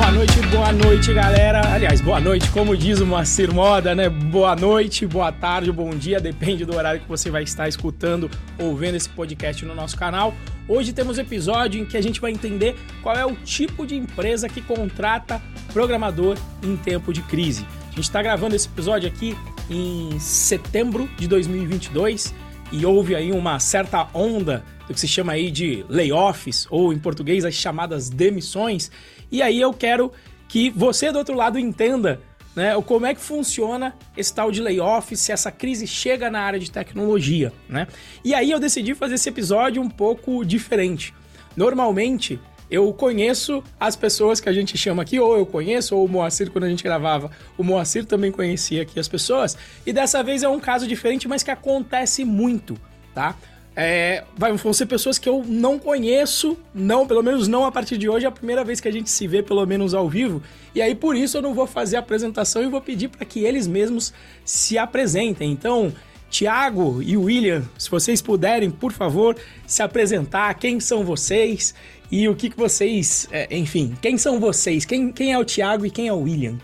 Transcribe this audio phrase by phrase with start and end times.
[0.00, 1.74] Boa noite, boa noite, galera.
[1.74, 4.08] Aliás, boa noite, como diz o Moacir Moda, né?
[4.08, 8.74] Boa noite, boa tarde, bom dia, depende do horário que você vai estar escutando ou
[8.74, 10.34] vendo esse podcast no nosso canal.
[10.66, 14.48] Hoje temos episódio em que a gente vai entender qual é o tipo de empresa
[14.48, 15.40] que contrata
[15.70, 17.66] programador em tempo de crise.
[17.88, 19.36] A gente está gravando esse episódio aqui
[19.68, 22.34] em setembro de 2022
[22.72, 26.98] e houve aí uma certa onda do que se chama aí de layoffs, ou em
[26.98, 28.90] português as chamadas demissões.
[29.30, 30.12] E aí eu quero
[30.48, 32.20] que você do outro lado entenda
[32.54, 36.58] né, como é que funciona esse tal de layoff, se essa crise chega na área
[36.58, 37.86] de tecnologia, né?
[38.24, 41.14] E aí eu decidi fazer esse episódio um pouco diferente.
[41.56, 42.40] Normalmente,
[42.70, 46.50] eu conheço as pessoas que a gente chama aqui, ou eu conheço, ou o Moacir,
[46.50, 50.48] quando a gente gravava, o Moacir também conhecia aqui as pessoas, e dessa vez é
[50.48, 52.76] um caso diferente, mas que acontece muito,
[53.12, 53.36] tá?
[53.82, 58.10] É, vão ser pessoas que eu não conheço, não, pelo menos não a partir de
[58.10, 60.42] hoje, é a primeira vez que a gente se vê, pelo menos ao vivo,
[60.74, 63.42] e aí por isso eu não vou fazer a apresentação e vou pedir para que
[63.42, 64.12] eles mesmos
[64.44, 65.50] se apresentem.
[65.50, 65.94] Então,
[66.28, 69.34] Tiago e William, se vocês puderem, por favor,
[69.66, 71.74] se apresentar, quem são vocês
[72.12, 73.26] e o que, que vocês.
[73.32, 74.84] É, enfim, quem são vocês?
[74.84, 76.58] Quem, quem é o Tiago e quem é o William?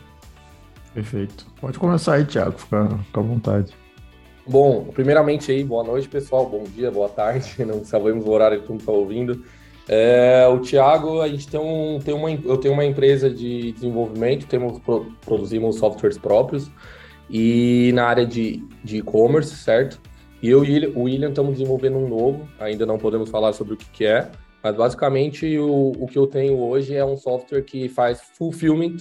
[0.92, 1.46] Perfeito.
[1.62, 3.72] Pode começar aí, Tiago, fica, fica à vontade.
[4.48, 6.48] Bom, primeiramente aí, boa noite, pessoal.
[6.48, 7.52] Bom dia, boa tarde.
[7.66, 9.44] Não sabemos o horário que todo mundo está ouvindo.
[9.88, 14.46] É, o Thiago, a gente tem, um, tem uma, eu tenho uma empresa de desenvolvimento,
[14.46, 14.80] temos,
[15.24, 16.70] produzimos softwares próprios
[17.28, 20.00] e na área de e-commerce, certo?
[20.40, 23.76] E eu e o William estamos desenvolvendo um novo, ainda não podemos falar sobre o
[23.76, 24.30] que, que é,
[24.62, 28.98] mas basicamente o, o que eu tenho hoje é um software que faz fulfillment,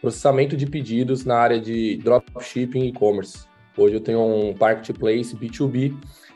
[0.00, 3.49] processamento de pedidos na área de dropshipping e e-commerce.
[3.76, 5.94] Hoje eu tenho um marketplace B2B.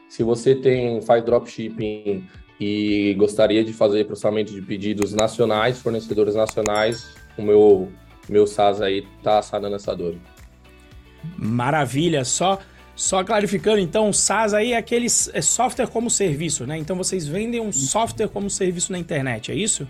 [0.09, 2.27] Se você tem faz dropshipping
[2.61, 7.91] e gostaria de fazer processamento de pedidos nacionais, fornecedores nacionais, o meu
[8.29, 10.15] meu SaaS aí tá sanando essa dor.
[11.37, 12.59] Maravilha, só
[12.97, 16.79] só clarificando, então, o SaaS aí é aquele é software como serviço, né?
[16.79, 19.87] Então vocês vendem um software como serviço na internet, é isso?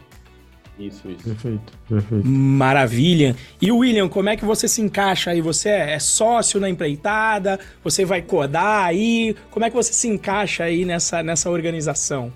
[0.79, 1.23] Isso, isso.
[1.23, 2.27] Perfeito, perfeito.
[2.27, 3.37] Maravilha.
[3.61, 5.41] E William, como é que você se encaixa aí?
[5.41, 7.61] Você é sócio na empreitada?
[7.85, 9.37] Você vai codar aí?
[9.51, 12.33] Como é que você se encaixa aí nessa, nessa organização?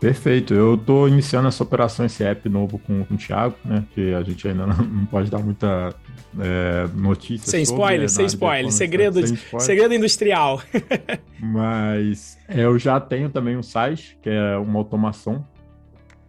[0.00, 0.54] Perfeito.
[0.54, 3.84] Eu estou iniciando essa operação, esse app novo com, com o Thiago, né?
[3.94, 5.94] Que a gente ainda não, não pode dar muita
[6.38, 7.50] é, notícia.
[7.50, 8.72] Sem sobre, spoiler, sem spoiler.
[8.72, 9.66] Segredo, sem spoiler.
[9.66, 10.62] segredo industrial.
[11.40, 15.44] Mas é, eu já tenho também um site, que é uma automação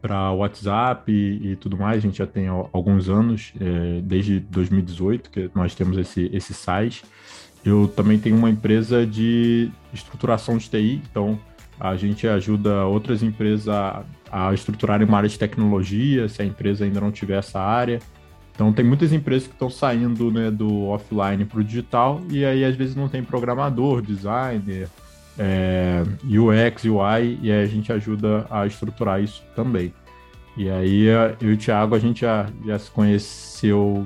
[0.02, 1.98] para WhatsApp e, e, tudo mais.
[1.98, 7.04] A gente já tem alguns anos, é, desde 2018, que nós temos esse, esse site.
[7.64, 11.38] Eu também tenho uma empresa de estruturação de TI, então
[11.80, 16.86] a gente ajuda outras empresas a, a estruturarem uma área de tecnologia, se a empresa
[16.86, 18.00] ainda não tiver essa área.
[18.54, 22.66] Então tem muitas empresas que estão saindo né, do offline para o digital e aí
[22.66, 24.90] às vezes não tem programador, designer,
[25.40, 29.94] é, UX, UI, e aí a gente ajuda a estruturar isso também.
[30.58, 34.06] E aí eu e o Thiago, a gente já, já se conheceu,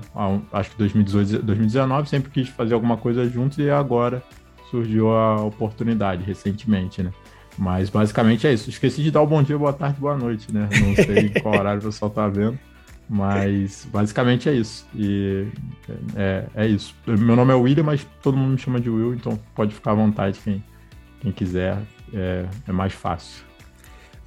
[0.51, 4.23] acho que 2018, 2019, sempre quis fazer alguma coisa juntos e agora
[4.69, 7.11] surgiu a oportunidade recentemente, né?
[7.57, 8.69] Mas basicamente é isso.
[8.69, 10.69] Esqueci de dar o bom dia, boa tarde, boa noite, né?
[10.79, 12.57] Não sei qual horário o pessoal tá vendo.
[13.09, 14.87] Mas basicamente é isso.
[14.95, 15.47] E
[16.15, 16.95] é, é isso.
[17.05, 19.95] Meu nome é William, mas todo mundo me chama de Will, então pode ficar à
[19.95, 20.63] vontade quem,
[21.23, 21.81] quem quiser.
[22.13, 23.43] É, é mais fácil.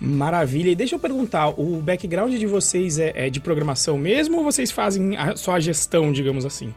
[0.00, 0.70] Maravilha.
[0.70, 4.70] E deixa eu perguntar, o background de vocês é, é de programação mesmo ou vocês
[4.70, 6.74] fazem a, só a gestão, digamos assim?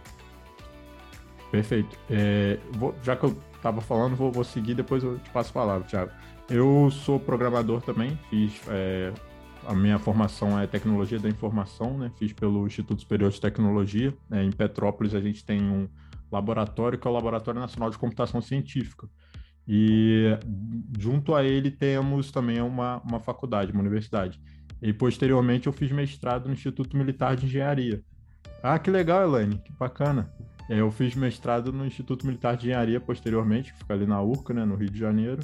[1.51, 1.97] Perfeito.
[2.09, 5.53] É, vou, já que eu estava falando, vou, vou, seguir, depois eu te passo a
[5.53, 6.11] palavra, Thiago.
[6.49, 9.11] Eu sou programador também, fiz é,
[9.65, 12.11] a minha formação é tecnologia da informação, né?
[12.17, 14.13] Fiz pelo Instituto Superior de Tecnologia.
[14.31, 15.87] É, em Petrópolis a gente tem um
[16.31, 19.07] laboratório que é o Laboratório Nacional de Computação Científica.
[19.71, 20.35] E
[20.97, 24.41] junto a ele temos também uma, uma faculdade, uma universidade.
[24.81, 28.01] E posteriormente eu fiz mestrado no Instituto Militar de Engenharia.
[28.63, 30.33] Ah, que legal, Elaine, que bacana.
[30.67, 34.55] É, eu fiz mestrado no Instituto Militar de Engenharia posteriormente, que fica ali na URCA,
[34.55, 35.43] né, no Rio de Janeiro.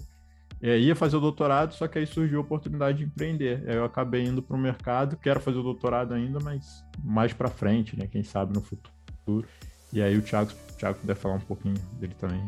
[0.59, 3.63] É, ia fazer o doutorado, só que aí surgiu a oportunidade de empreender.
[3.67, 7.95] Eu acabei indo para o mercado, quero fazer o doutorado ainda, mas mais para frente,
[7.95, 8.07] né?
[8.07, 9.47] Quem sabe no futuro.
[9.93, 12.41] E aí o Thiago, o Thiago puder falar um pouquinho dele também.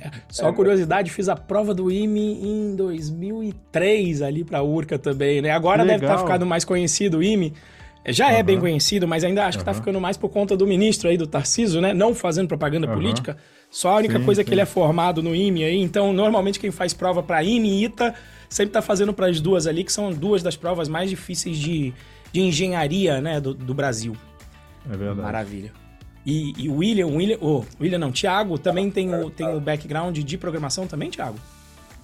[0.00, 5.42] É, só curiosidade, fiz a prova do IME em 2003 ali para a URCA também,
[5.42, 5.50] né?
[5.50, 7.52] Agora deve estar tá ficando mais conhecido o IME.
[8.06, 8.32] Já uhum.
[8.32, 11.16] é bem conhecido, mas ainda acho que está ficando mais por conta do ministro aí,
[11.16, 11.92] do Tarciso, né?
[11.92, 12.94] Não fazendo propaganda uhum.
[12.94, 13.36] política,
[13.70, 14.46] só a única sim, coisa sim.
[14.46, 15.80] que ele é formado no IME aí.
[15.80, 18.14] Então, normalmente quem faz prova para IME e ITA
[18.48, 21.92] sempre está fazendo para as duas ali, que são duas das provas mais difíceis de,
[22.32, 24.16] de engenharia né, do, do Brasil.
[24.90, 25.20] É verdade.
[25.20, 25.72] Maravilha.
[26.30, 30.36] E, o William, William, oh, William não, Thiago também tem o, tem o background de
[30.36, 31.38] programação também, Thiago?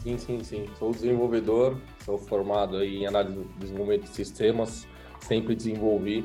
[0.02, 0.64] Sim, sim, sim.
[0.78, 1.76] Sou desenvolvedor,
[2.06, 4.88] sou formado em análise de desenvolvimento de sistemas,
[5.20, 6.24] sempre desenvolvi.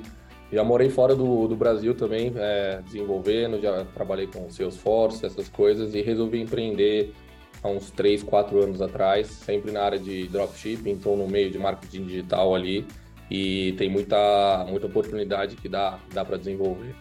[0.50, 5.94] Já morei fora do, do Brasil também, é, desenvolvendo, já trabalhei com Salesforce, essas coisas,
[5.94, 7.14] e resolvi empreender
[7.62, 11.60] há uns 3, 4 anos atrás, sempre na área de dropshipping, então no meio de
[11.60, 12.88] marketing digital ali,
[13.30, 16.96] e tem muita, muita oportunidade que dá, dá para desenvolver.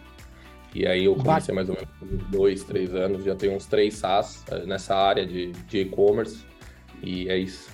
[0.73, 3.95] E aí eu comecei mais ou menos com dois, três anos, já tenho uns três
[3.95, 6.45] SaaS eh, nessa área de e-commerce,
[7.01, 7.69] e é isso.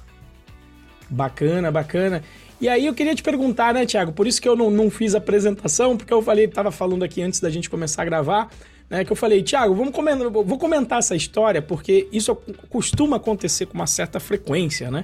[1.10, 2.24] Bacana, bacana.
[2.60, 4.14] E aí eu queria te perguntar, né, Thiago?
[4.14, 7.22] Por isso que eu não, não fiz a apresentação, porque eu falei, tava falando aqui
[7.22, 8.50] antes da gente começar a gravar,
[8.90, 9.04] né?
[9.04, 12.36] Que eu falei, Thiago, vamos comentar, vou comentar essa história, porque isso
[12.70, 15.04] costuma acontecer com uma certa frequência, né?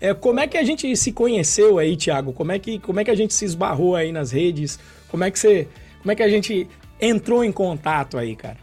[0.00, 2.32] É, como é que a gente se conheceu aí, Thiago?
[2.32, 4.78] Como é que, como é que a gente se esbarrou aí nas redes?
[5.08, 5.68] Como é que você.
[6.00, 6.66] Como é que a gente
[7.02, 8.58] entrou em contato aí, cara?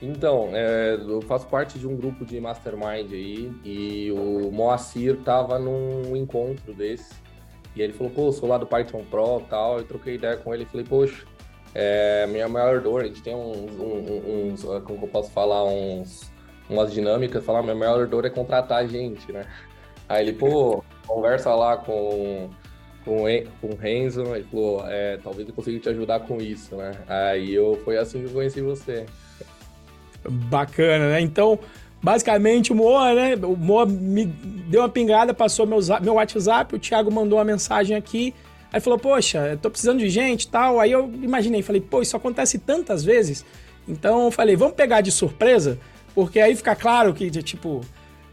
[0.00, 5.60] Então, é, eu faço parte de um grupo de mastermind aí e o Moacir tava
[5.60, 7.14] num encontro desse
[7.76, 9.78] e ele falou, pô, sou lá do Python Pro e tal.
[9.78, 11.24] Eu troquei ideia com ele e falei, poxa,
[11.74, 16.32] é, minha maior dor, a gente tem uns, uns, uns, como eu posso falar, uns,
[16.68, 19.46] umas dinâmicas, falar, minha maior dor é contratar gente, né?
[20.08, 22.50] Aí ele, pô, conversa lá com,
[23.04, 23.24] com,
[23.60, 26.92] com o Renzo, ele falou, é, talvez eu consiga te ajudar com isso, né?
[27.08, 29.06] Aí eu, foi assim que eu conheci você.
[30.28, 31.20] Bacana, né?
[31.20, 31.58] Então,
[32.02, 33.36] basicamente, o Moa, né?
[33.36, 37.96] O Moa me deu uma pingada, passou meu, meu WhatsApp, o Thiago mandou uma mensagem
[37.96, 38.34] aqui.
[38.72, 40.80] Aí falou, poxa, tô precisando de gente tal.
[40.80, 43.44] Aí eu imaginei, falei, pô, isso acontece tantas vezes.
[43.86, 45.78] Então eu falei, vamos pegar de surpresa,
[46.14, 47.82] porque aí fica claro que, tipo,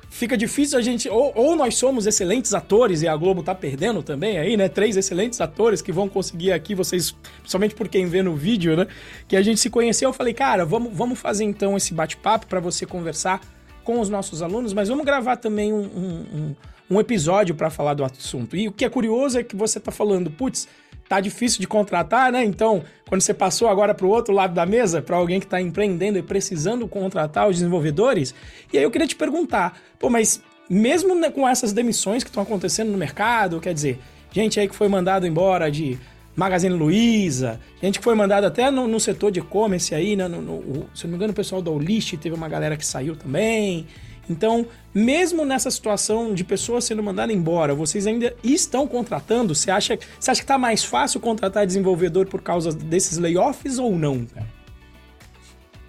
[0.09, 1.07] fica difícil a gente.
[1.07, 4.67] Ou, ou, nós somos excelentes atores e a Globo tá perdendo também aí, né?
[4.67, 8.87] Três excelentes atores que vão conseguir aqui, vocês, principalmente por quem vê no vídeo, né?
[9.27, 10.09] Que a gente se conheceu.
[10.09, 13.41] Eu falei, cara, vamos, vamos fazer então esse bate-papo para você conversar
[13.83, 16.55] com os nossos alunos, mas vamos gravar também um, um, um,
[16.89, 18.55] um episódio para falar do assunto.
[18.55, 20.67] E o que é curioso é que você tá falando, putz,
[21.07, 22.43] tá difícil de contratar, né?
[22.43, 25.59] Então, quando você passou agora para o outro lado da mesa, para alguém que está
[25.59, 28.33] empreendendo e precisando contratar os desenvolvedores,
[28.71, 32.43] e aí eu queria te perguntar, pô, mas mesmo né, com essas demissões que estão
[32.43, 33.99] acontecendo no mercado, quer dizer,
[34.31, 35.97] gente aí que foi mandado embora de
[36.35, 40.27] Magazine Luiza, gente que foi mandado até no, no setor de e-commerce aí, né?
[40.27, 43.15] No, no, se não me engano, o pessoal da Olist teve uma galera que saiu
[43.15, 43.87] também.
[44.29, 49.55] Então, mesmo nessa situação de pessoas sendo mandadas embora, vocês ainda estão contratando?
[49.55, 53.97] Você acha, você acha que está mais fácil contratar desenvolvedor por causa desses layoffs ou
[53.97, 54.27] não?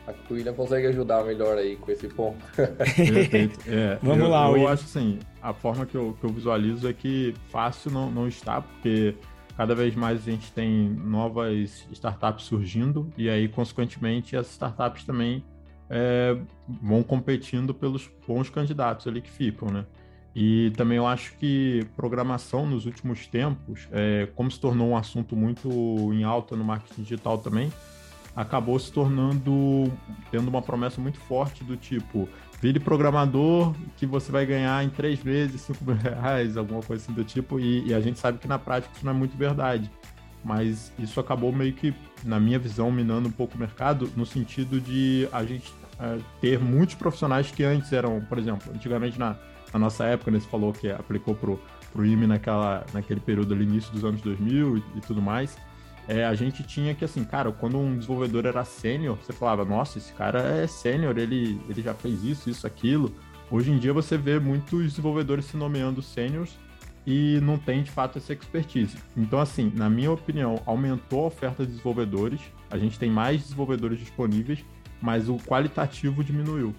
[0.06, 2.38] Acho que o William consegue ajudar melhor aí com esse ponto.
[3.66, 4.70] É, Vamos eu, lá, Eu William.
[4.70, 8.60] acho assim, a forma que eu, que eu visualizo é que fácil não, não está,
[8.60, 9.14] porque
[9.56, 15.44] cada vez mais a gente tem novas startups surgindo e aí, consequentemente, as startups também
[15.90, 16.36] é,
[16.80, 19.84] vão competindo pelos bons candidatos ali que ficam, né?
[20.34, 25.34] E também eu acho que programação nos últimos tempos, é, como se tornou um assunto
[25.34, 25.68] muito
[26.12, 27.72] em alta no marketing digital também,
[28.36, 29.92] acabou se tornando,
[30.30, 32.28] tendo uma promessa muito forte do tipo,
[32.62, 37.12] vire programador que você vai ganhar em três vezes, cinco mil reais, alguma coisa assim
[37.12, 39.90] do tipo, e, e a gente sabe que na prática isso não é muito verdade
[40.44, 41.94] mas isso acabou meio que,
[42.24, 46.58] na minha visão, minando um pouco o mercado, no sentido de a gente é, ter
[46.58, 49.36] muitos profissionais que antes eram, por exemplo, antigamente na,
[49.72, 51.60] na nossa época, né, você falou que aplicou pro,
[51.92, 55.56] pro IME naquela, naquele período ali, início dos anos 2000 e, e tudo mais,
[56.08, 59.98] é, a gente tinha que, assim, cara, quando um desenvolvedor era sênior, você falava, nossa,
[59.98, 63.14] esse cara é sênior, ele, ele já fez isso, isso, aquilo.
[63.50, 66.58] Hoje em dia você vê muitos desenvolvedores se nomeando sêniors
[67.06, 68.96] e não tem de fato essa expertise.
[69.16, 72.40] Então, assim, na minha opinião, aumentou a oferta de desenvolvedores,
[72.70, 74.64] a gente tem mais desenvolvedores disponíveis
[75.00, 76.74] mas o qualitativo diminuiu.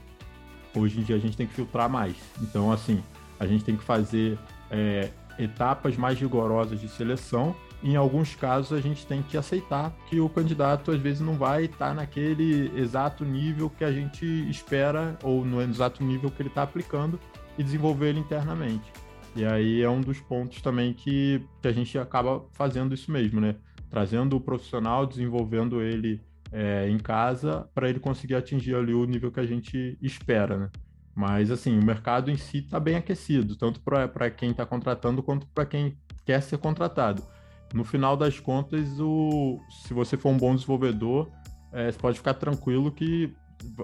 [0.75, 2.15] Hoje em dia a gente tem que filtrar mais.
[2.41, 3.03] Então, assim,
[3.39, 4.37] a gente tem que fazer
[4.69, 7.55] é, etapas mais rigorosas de seleção.
[7.83, 11.65] Em alguns casos, a gente tem que aceitar que o candidato às vezes não vai
[11.65, 16.61] estar naquele exato nível que a gente espera, ou no exato nível que ele está
[16.61, 17.19] aplicando,
[17.57, 18.91] e desenvolver ele internamente.
[19.35, 23.41] E aí é um dos pontos também que, que a gente acaba fazendo isso mesmo,
[23.41, 23.55] né?
[23.89, 29.31] Trazendo o profissional, desenvolvendo ele é, em casa para ele conseguir atingir ali o nível
[29.31, 30.69] que a gente espera, né?
[31.15, 35.45] Mas, assim, o mercado em si está bem aquecido, tanto para quem está contratando quanto
[35.47, 37.21] para quem quer ser contratado.
[37.73, 41.29] No final das contas, o, se você for um bom desenvolvedor,
[41.71, 43.33] é, você pode ficar tranquilo que,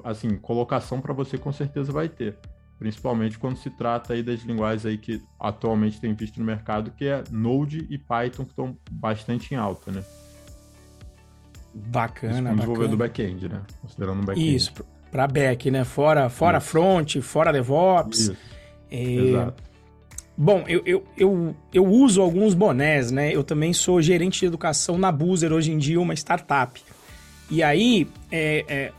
[0.04, 2.38] assim, colocação para você com certeza vai ter.
[2.80, 7.06] Principalmente quando se trata aí das linguagens aí que atualmente tem visto no mercado, que
[7.06, 10.04] é Node e Python, que estão bastante em alta, né?
[11.86, 13.62] Bacana, Isso desenvolvedor back-end, né?
[13.82, 14.56] Considerando um back-end.
[14.56, 14.74] Isso,
[15.12, 15.84] para back, né?
[15.84, 18.20] Fora, fora front, fora DevOps.
[18.20, 18.38] Isso.
[18.90, 19.04] É...
[19.04, 19.64] Exato.
[20.40, 23.34] Bom, eu, eu, eu, eu uso alguns bonés, né?
[23.34, 26.80] Eu também sou gerente de educação na Boozer, hoje em dia uma startup.
[27.50, 28.92] E aí, é, é,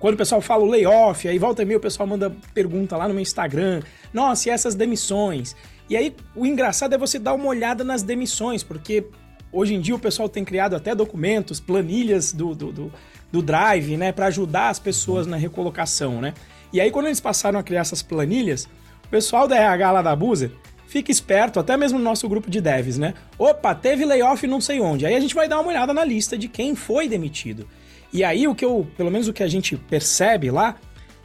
[0.00, 3.06] quando o pessoal fala o layoff, aí volta e meia o pessoal manda pergunta lá
[3.06, 3.82] no meu Instagram,
[4.12, 5.54] nossa, e essas demissões?
[5.88, 9.04] E aí, o engraçado é você dar uma olhada nas demissões, porque
[9.52, 12.92] hoje em dia o pessoal tem criado até documentos, planilhas do, do, do,
[13.30, 16.34] do Drive, né, para ajudar as pessoas na recolocação, né?
[16.72, 18.68] E aí, quando eles passaram a criar essas planilhas,
[19.04, 20.52] o pessoal da RH lá da Boozer
[20.86, 23.14] fica esperto, até mesmo no nosso grupo de devs, né?
[23.36, 25.04] Opa, teve layoff não sei onde.
[25.04, 27.68] Aí a gente vai dar uma olhada na lista de quem foi demitido.
[28.12, 30.76] E aí o que eu, pelo menos o que a gente percebe lá,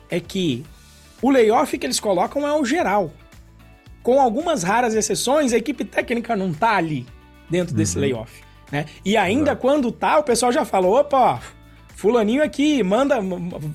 [0.10, 0.64] é que
[1.22, 3.12] o layoff que eles colocam é o geral.
[4.02, 7.06] Com algumas raras exceções, a equipe técnica não tá ali
[7.50, 7.78] dentro uhum.
[7.78, 8.44] desse layoff.
[8.72, 8.86] Né?
[9.04, 9.58] E ainda uhum.
[9.58, 11.40] quando tá, o pessoal já falou, opa,
[11.96, 13.18] fulaninho aqui, manda.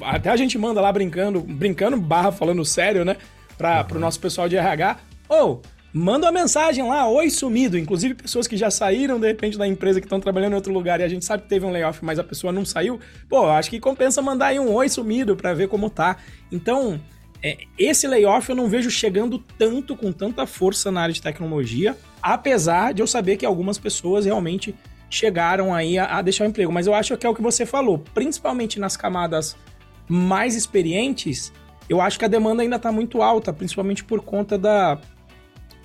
[0.03, 3.17] Até a gente manda lá brincando, brincando, barra falando sério, né?
[3.57, 3.97] Para uhum.
[3.97, 4.99] o nosso pessoal de RH.
[5.29, 7.79] Ou, oh, manda uma mensagem lá, oi sumido.
[7.79, 11.01] Inclusive pessoas que já saíram de repente da empresa que estão trabalhando em outro lugar
[11.01, 12.99] e a gente sabe que teve um layoff, mas a pessoa não saiu.
[13.29, 16.17] Pô, acho que compensa mandar aí um oi sumido para ver como tá.
[16.51, 17.01] Então,
[17.43, 21.97] é, esse layoff eu não vejo chegando tanto com tanta força na área de tecnologia,
[22.23, 24.75] apesar de eu saber que algumas pessoas realmente
[25.09, 26.71] chegaram aí a, a deixar o emprego.
[26.71, 29.57] Mas eu acho que é o que você falou, principalmente nas camadas
[30.09, 31.53] mais experientes,
[31.89, 34.99] eu acho que a demanda ainda está muito alta, principalmente por conta da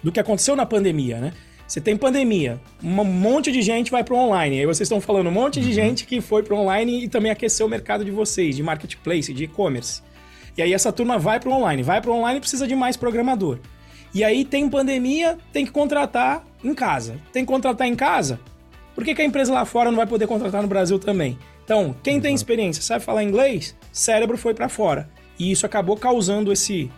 [0.03, 1.33] do que aconteceu na pandemia, né?
[1.67, 4.59] Você tem pandemia, um monte de gente vai para o online.
[4.59, 5.73] Aí vocês estão falando um monte de uhum.
[5.73, 9.33] gente que foi para o online e também aqueceu o mercado de vocês, de marketplace,
[9.33, 10.03] de e-commerce.
[10.57, 12.75] E aí essa turma vai para o online, vai para o online e precisa de
[12.75, 13.59] mais programador.
[14.13, 17.19] E aí tem pandemia, tem que contratar em casa.
[17.33, 18.39] Tem que contratar em casa?
[18.93, 21.37] Por que, que a empresa lá fora não vai poder contratar no Brasil também?
[21.65, 25.09] Então, quem tem experiência, sabe falar inglês, cérebro foi para fora.
[25.37, 26.89] E isso acabou causando esse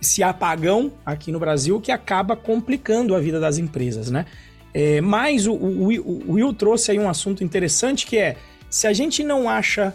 [0.00, 4.26] esse apagão aqui no Brasil que acaba complicando a vida das empresas, né?
[4.74, 5.86] É, mas o, o,
[6.28, 8.36] o Will trouxe aí um assunto interessante que é
[8.68, 9.94] se a gente não acha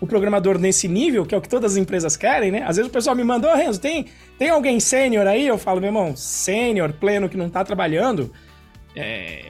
[0.00, 2.62] o programador nesse nível, que é o que todas as empresas querem, né?
[2.66, 4.06] Às vezes o pessoal me mandou, oh, Renzo, tem,
[4.38, 5.46] tem alguém sênior aí?
[5.46, 8.32] Eu falo, meu irmão, sênior, pleno, que não tá trabalhando,
[8.94, 9.46] é,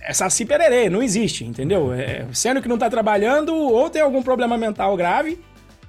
[0.00, 1.92] é saci pererê, não existe, entendeu?
[1.92, 5.38] É, sênior que não tá trabalhando, ou tem algum problema mental grave,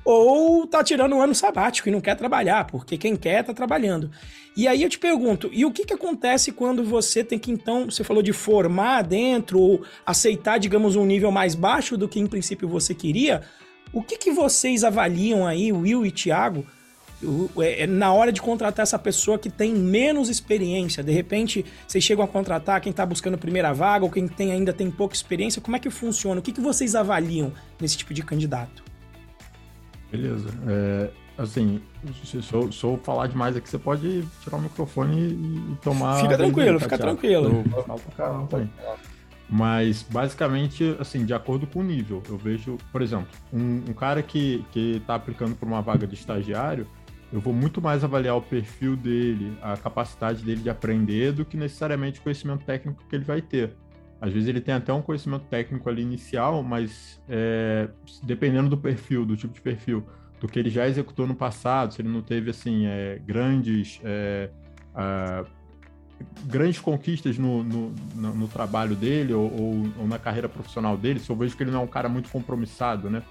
[0.05, 4.11] ou tá tirando um ano sabático e não quer trabalhar, porque quem quer tá trabalhando.
[4.55, 7.85] E aí eu te pergunto, e o que, que acontece quando você tem que então,
[7.85, 12.27] você falou de formar dentro ou aceitar, digamos, um nível mais baixo do que em
[12.27, 13.41] princípio você queria?
[13.91, 16.65] O que, que vocês avaliam aí, Will e Thiago,
[17.59, 21.03] é, é, na hora de contratar essa pessoa que tem menos experiência?
[21.03, 24.73] De repente, vocês chegam a contratar quem está buscando primeira vaga ou quem tem, ainda
[24.73, 25.61] tem pouca experiência.
[25.61, 26.39] Como é que funciona?
[26.39, 28.82] O que, que vocês avaliam nesse tipo de candidato?
[30.13, 30.47] Beleza.
[30.67, 31.09] É,
[31.41, 31.81] assim,
[32.23, 35.19] se eu, se eu falar demais aqui, você pode tirar o microfone
[35.71, 36.21] e, tomar.
[36.21, 37.63] Fica tranquilo, fica tranquilo.
[39.49, 44.21] Mas, basicamente, assim, de acordo com o nível, eu vejo, por exemplo, um, um cara
[44.21, 46.87] que, que tá aplicando por uma vaga de estagiário,
[47.31, 51.57] eu vou muito mais avaliar o perfil dele, a capacidade dele de aprender, do que
[51.57, 53.75] necessariamente o conhecimento técnico que ele vai ter.
[54.23, 57.89] Às vezes ele tem até um conhecimento técnico ali inicial, mas é,
[58.23, 60.01] dependendo do perfil, do tipo de perfil,
[60.39, 64.49] do que ele já executou no passado, se ele não teve assim é, grandes é,
[66.45, 71.19] grandes conquistas no, no, no, no trabalho dele ou, ou, ou, na carreira profissional dele,
[71.19, 73.23] se eu vejo que ele não é um cara muito compromissado, né?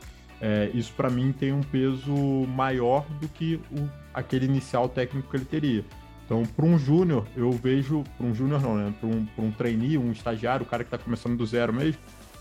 [0.43, 2.15] É, isso para mim tem um peso
[2.49, 5.87] maior do que o, aquele inicial técnico que ele teria.
[6.33, 8.95] Então, para um júnior, eu vejo, para um júnior não, né?
[8.99, 12.01] Para um, um trainee, um estagiário, o cara que está começando do zero mesmo,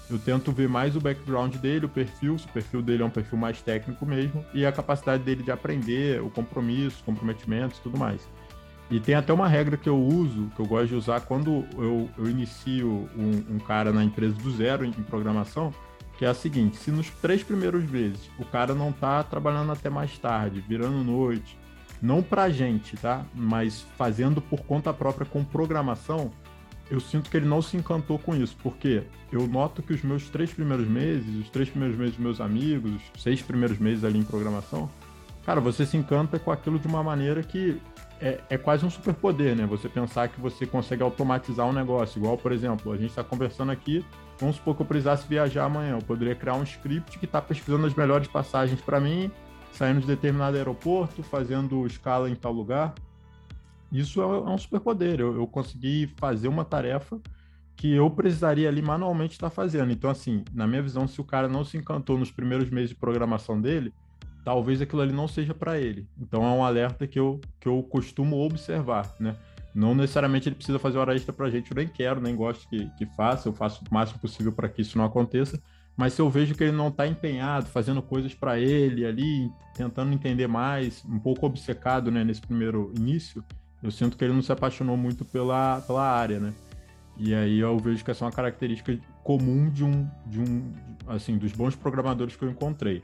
[0.10, 3.10] eu tento ver mais o background dele, o perfil, se o perfil dele é um
[3.10, 8.26] perfil mais técnico mesmo, e a capacidade dele de aprender, o compromisso, comprometimentos tudo mais.
[8.90, 12.10] E tem até uma regra que eu uso, que eu gosto de usar quando eu,
[12.18, 15.74] eu inicio um, um cara na empresa do zero em programação,
[16.18, 19.90] que é a seguinte: se nos três primeiros meses o cara não está trabalhando até
[19.90, 21.60] mais tarde, virando noite,
[22.02, 23.24] não para gente, tá?
[23.34, 26.32] Mas fazendo por conta própria com programação,
[26.90, 30.30] eu sinto que ele não se encantou com isso, porque eu noto que os meus
[30.30, 34.20] três primeiros meses, os três primeiros meses dos meus amigos, os seis primeiros meses ali
[34.20, 34.90] em programação,
[35.46, 37.80] cara, você se encanta com aquilo de uma maneira que
[38.20, 39.66] é, é quase um superpoder, né?
[39.68, 43.72] Você pensar que você consegue automatizar um negócio, igual, por exemplo, a gente está conversando
[43.72, 44.06] aqui,
[44.40, 47.86] vamos supor que eu precisasse viajar amanhã, eu poderia criar um script que está pesquisando
[47.86, 49.32] as melhores passagens para mim
[49.74, 52.94] saindo de determinado aeroporto, fazendo escala em tal lugar.
[53.92, 55.20] Isso é, é um superpoder.
[55.20, 57.20] Eu, eu consegui fazer uma tarefa
[57.76, 59.92] que eu precisaria ali manualmente estar fazendo.
[59.92, 62.96] Então, assim, na minha visão, se o cara não se encantou nos primeiros meses de
[62.96, 63.92] programação dele,
[64.46, 66.08] talvez aquilo ali não seja para ele.
[66.20, 69.36] Então, é um alerta que eu, que eu costumo observar, né?
[69.74, 72.68] Não necessariamente ele precisa fazer hora extra para a gente, eu nem quero, nem gosto
[72.68, 75.62] que, que faça, eu faço o máximo possível para que isso não aconteça,
[75.96, 80.14] mas se eu vejo que ele não está empenhado, fazendo coisas para ele ali, tentando
[80.14, 83.44] entender mais, um pouco obcecado né, nesse primeiro início,
[83.84, 86.54] eu sinto que ele não se apaixonou muito pela, pela área, né?
[87.18, 90.74] E aí eu vejo que essa é uma característica comum de um, de um
[91.08, 93.04] assim, dos bons programadores que eu encontrei.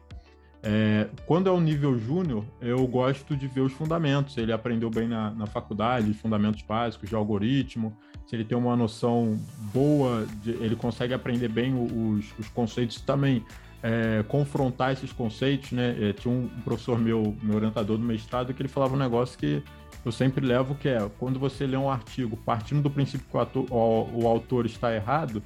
[0.63, 4.38] É, quando é o nível júnior, eu gosto de ver os fundamentos.
[4.38, 7.96] Ele aprendeu bem na, na faculdade, os fundamentos básicos de algoritmo.
[8.27, 9.39] Se ele tem uma noção
[9.74, 13.43] boa, de, ele consegue aprender bem os, os conceitos também.
[13.81, 15.96] É, confrontar esses conceitos, né?
[16.10, 19.63] É, tinha um professor meu, meu orientador do mestrado, que ele falava um negócio que
[20.03, 23.39] eu sempre levo, que é quando você lê um artigo partindo do princípio que o,
[23.39, 25.41] ator, o, o autor está errado,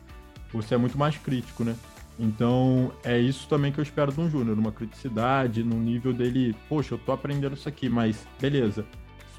[0.52, 1.76] você é muito mais crítico, né?
[2.18, 6.56] Então, é isso também que eu espero de um júnior, uma criticidade, no nível dele,
[6.70, 8.86] poxa, eu tô aprendendo isso aqui, mas beleza.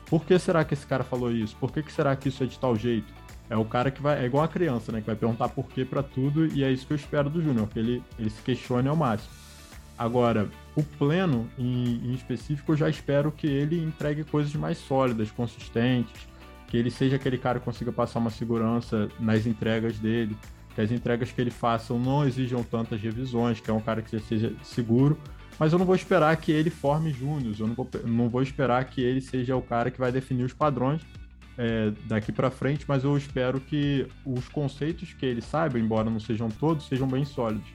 [0.06, 1.56] Por que será que esse cara falou isso?
[1.56, 3.12] Por que, que será que isso é de tal jeito?
[3.52, 5.84] É o cara que vai, é igual a criança, né, que vai perguntar por que
[5.84, 8.88] para tudo, e é isso que eu espero do júnior, que ele, ele se questione
[8.88, 9.30] ao máximo.
[9.98, 15.30] Agora, o pleno, em, em específico, eu já espero que ele entregue coisas mais sólidas,
[15.30, 16.26] consistentes,
[16.66, 20.34] que ele seja aquele cara que consiga passar uma segurança nas entregas dele,
[20.74, 24.18] que as entregas que ele faça não exijam tantas revisões, que é um cara que
[24.18, 25.18] seja seguro,
[25.58, 28.82] mas eu não vou esperar que ele forme júniors, eu não vou, não vou esperar
[28.86, 31.02] que ele seja o cara que vai definir os padrões
[31.62, 36.18] é, daqui para frente, mas eu espero que os conceitos que ele saiba, embora não
[36.18, 37.68] sejam todos, sejam bem sólidos.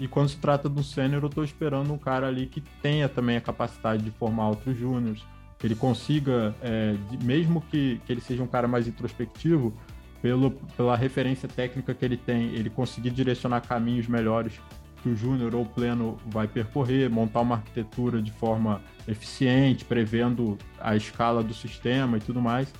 [0.00, 3.36] E quando se trata do sênior, eu estou esperando um cara ali que tenha também
[3.36, 5.24] a capacidade de formar outros júniors,
[5.60, 9.72] que ele consiga, é, mesmo que, que ele seja um cara mais introspectivo,
[10.20, 14.60] pelo, pela referência técnica que ele tem, ele conseguir direcionar caminhos melhores
[15.02, 20.58] que o júnior ou o pleno vai percorrer, montar uma arquitetura de forma eficiente, prevendo
[20.80, 22.72] a escala do sistema e tudo mais.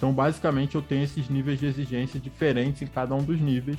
[0.00, 3.76] Então, basicamente, eu tenho esses níveis de exigência diferentes em cada um dos níveis.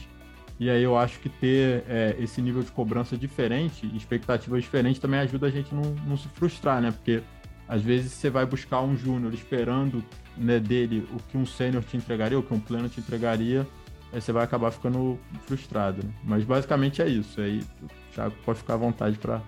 [0.59, 5.19] E aí eu acho que ter é, esse nível de cobrança diferente, expectativas diferentes, também
[5.19, 6.91] ajuda a gente não, não se frustrar, né?
[6.91, 7.23] Porque
[7.67, 10.03] às vezes você vai buscar um júnior esperando
[10.37, 13.65] né, dele o que um sênior te entregaria, o que um pleno te entregaria,
[14.13, 16.05] aí você vai acabar ficando frustrado.
[16.05, 16.13] Né?
[16.23, 17.41] Mas basicamente é isso.
[17.41, 19.41] Aí o Thiago pode ficar à vontade para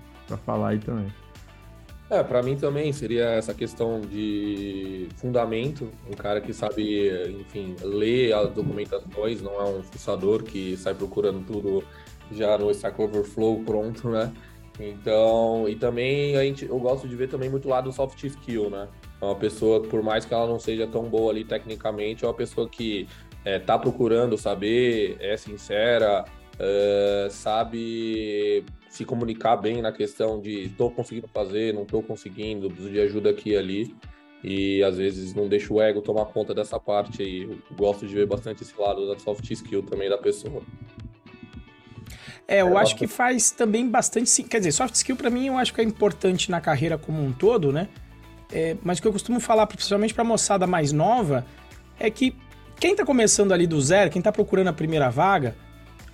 [0.43, 1.05] falar aí também.
[2.09, 8.33] É, para mim também seria essa questão de fundamento, um cara que sabe, enfim, ler
[8.33, 11.83] as documentações, não é um fuçador que sai procurando tudo
[12.31, 14.31] já no Stack Overflow pronto, né?
[14.79, 18.69] Então, e também a gente, eu gosto de ver também muito lado do soft skill,
[18.69, 18.87] né?
[19.21, 22.33] É uma pessoa, por mais que ela não seja tão boa ali tecnicamente, é uma
[22.33, 23.07] pessoa que
[23.45, 26.25] é, tá procurando saber, é sincera,
[26.59, 32.91] é, sabe se comunicar bem na questão de estou conseguindo fazer, não estou conseguindo, preciso
[32.91, 33.95] de ajuda aqui e ali.
[34.43, 37.41] E às vezes não deixa o ego tomar conta dessa parte aí.
[37.41, 40.61] Eu gosto de ver bastante esse lado da soft skill também da pessoa.
[42.47, 44.43] É, eu acho que faz também bastante.
[44.43, 47.33] Quer dizer, soft skill para mim eu acho que é importante na carreira como um
[47.33, 47.89] todo, né?
[48.51, 51.47] É, mas o que eu costumo falar, principalmente pra moçada mais nova,
[51.99, 52.35] é que
[52.79, 55.55] quem tá começando ali do zero, quem tá procurando a primeira vaga,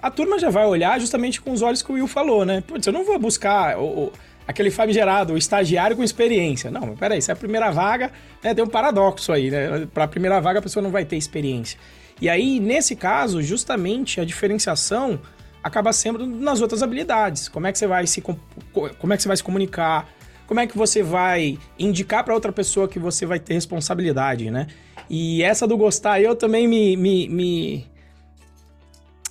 [0.01, 2.61] a turma já vai olhar justamente com os olhos que o Will falou, né?
[2.65, 4.13] Putz, eu não vou buscar o, o,
[4.47, 6.71] aquele famigerado, o estagiário com experiência.
[6.71, 8.11] Não, peraí, se é a primeira vaga,
[8.43, 9.87] né, tem um paradoxo aí, né?
[9.93, 11.79] Pra primeira vaga a pessoa não vai ter experiência.
[12.21, 15.19] E aí, nesse caso, justamente a diferenciação
[15.63, 17.49] acaba sendo nas outras habilidades.
[17.49, 20.09] Como é que você vai se como é que você vai se comunicar?
[20.47, 24.67] Como é que você vai indicar para outra pessoa que você vai ter responsabilidade, né?
[25.09, 27.87] E essa do gostar, eu também me, me, me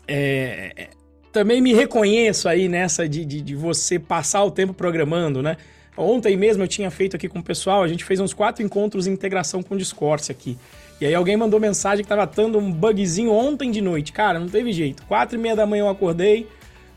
[0.08, 0.88] é,
[1.32, 5.56] também me reconheço aí nessa de, de, de, você passar o tempo programando, né?
[5.96, 9.06] Ontem mesmo eu tinha feito aqui com o pessoal, a gente fez uns quatro encontros
[9.06, 10.56] em integração com o Discord aqui.
[11.00, 14.12] E aí alguém mandou mensagem que tava dando um bugzinho ontem de noite.
[14.12, 15.04] Cara, não teve jeito.
[15.04, 16.48] Quatro e meia da manhã eu acordei,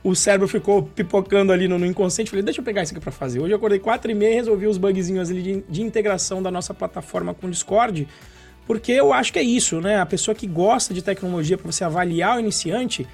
[0.04, 2.30] o cérebro ficou pipocando ali no, no inconsciente.
[2.30, 3.40] Falei, deixa eu pegar isso aqui para fazer.
[3.40, 6.50] Hoje eu acordei quatro e meia e resolvi os bugzinhos ali de, de integração da
[6.50, 8.08] nossa plataforma com o Discord.
[8.66, 10.00] Porque eu acho que é isso, né?
[10.00, 13.08] A pessoa que gosta de tecnologia para você avaliar o iniciante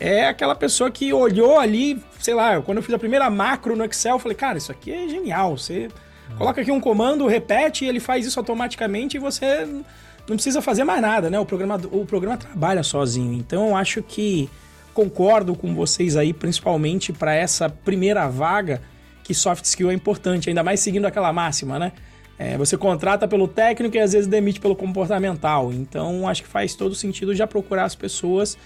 [0.00, 3.84] é aquela pessoa que olhou ali, sei lá, quando eu fiz a primeira macro no
[3.84, 5.56] Excel, eu falei, cara, isso aqui é genial.
[5.56, 5.88] Você
[6.36, 9.66] coloca aqui um comando, repete, ele faz isso automaticamente e você
[10.28, 11.38] não precisa fazer mais nada, né?
[11.38, 13.34] O programa, o programa trabalha sozinho.
[13.34, 14.48] Então eu acho que
[14.92, 18.80] concordo com vocês aí, principalmente para essa primeira vaga,
[19.22, 21.92] que soft skill é importante, ainda mais seguindo aquela máxima, né?
[22.38, 25.72] É, você contrata pelo técnico e às vezes demite pelo comportamental.
[25.72, 28.58] Então acho que faz todo sentido já procurar as pessoas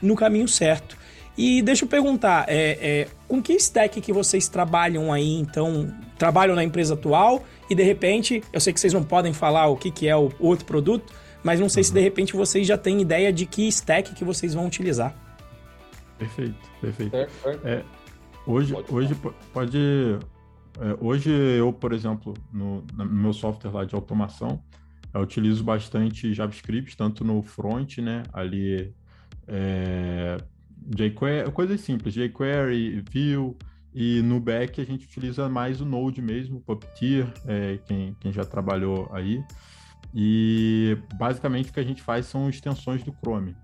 [0.00, 0.96] no caminho certo.
[1.36, 5.92] E deixa eu perguntar, é, é, com que stack que vocês trabalham aí, então?
[6.16, 9.76] Trabalham na empresa atual e de repente, eu sei que vocês não podem falar o
[9.76, 11.12] que, que é o outro produto,
[11.44, 11.84] mas não sei uhum.
[11.88, 15.14] se de repente vocês já têm ideia de que stack que vocês vão utilizar.
[16.18, 17.14] Perfeito, perfeito.
[17.64, 17.82] É,
[18.46, 19.16] hoje, pode hoje
[19.52, 19.78] pode.
[20.78, 24.62] É, hoje eu, por exemplo, no, no, meu software lá de automação,
[25.12, 28.22] eu utilizo bastante JavaScript, tanto no front, né?
[28.32, 28.94] Ali
[29.48, 30.36] é,
[30.94, 33.56] jQuery, coisas simples, jQuery, Vue,
[33.94, 38.44] e no back a gente utiliza mais o Node mesmo, Puppeteer, é, quem, quem já
[38.44, 39.42] trabalhou aí.
[40.14, 43.56] E basicamente o que a gente faz são extensões do Chrome.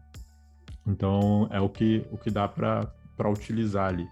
[0.86, 2.90] Então é o que, o que dá para
[3.28, 4.08] utilizar ali.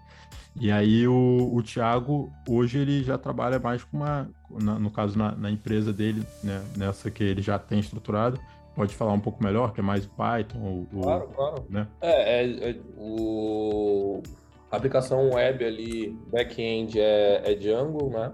[0.59, 5.17] E aí o, o Thiago, hoje ele já trabalha mais com uma, na, no caso
[5.17, 8.39] na, na, empresa dele, né, nessa que ele já tem estruturado,
[8.75, 10.59] pode falar um pouco melhor, que é mais o Python?
[10.59, 11.65] O, claro, claro.
[11.69, 11.87] Né?
[12.01, 14.21] É, é, é, o...
[14.69, 18.31] a aplicação web ali, back-end é, é Django, né?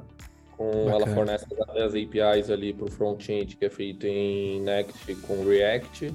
[0.58, 5.46] Com, ela fornece as APIs ali para o front-end, que é feito em Next com
[5.46, 6.12] React.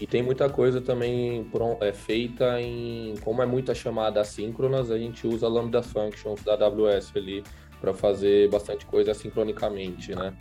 [0.00, 1.46] E tem muita coisa também
[1.80, 3.14] é feita em.
[3.22, 7.44] Como é muita chamada assíncronas, a gente usa Lambda Functions da AWS ali
[7.80, 10.34] para fazer bastante coisa assincronicamente, né?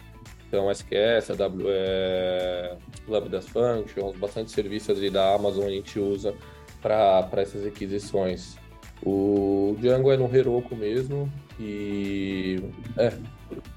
[0.48, 6.34] Então, SQS, AW, é, Lambda Functions, bastante serviços ali da Amazon a gente usa
[6.82, 8.58] para essas aquisições.
[9.04, 12.62] O Django é no Heroku mesmo e
[12.98, 13.14] é,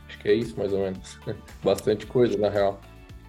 [0.08, 1.18] acho que é isso mais ou menos.
[1.62, 2.80] bastante coisa na real.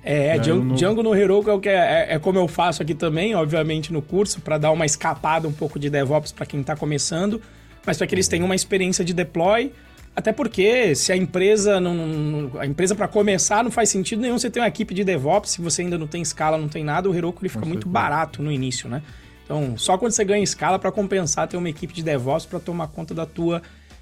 [0.04, 0.76] É, Django, no...
[0.76, 1.74] Django no Heroku é, o que é,
[2.10, 5.54] é, é, como eu faço aqui também, obviamente no curso, para dar uma escapada um
[5.54, 7.42] pouco de DevOps para quem está começando,
[7.86, 9.72] mas para que eles tenham uma experiência de deploy,
[10.14, 14.38] até porque se a empresa não, não a empresa para começar não faz sentido nenhum
[14.38, 17.10] você ter uma equipe de DevOps, se você ainda não tem escala, não tem nada,
[17.10, 19.02] o Heroku ele fica muito barato no início, né?
[19.46, 22.88] Então, só quando você ganha escala para compensar ter uma equipe de DevOps para tomar
[22.88, 23.62] conta da tua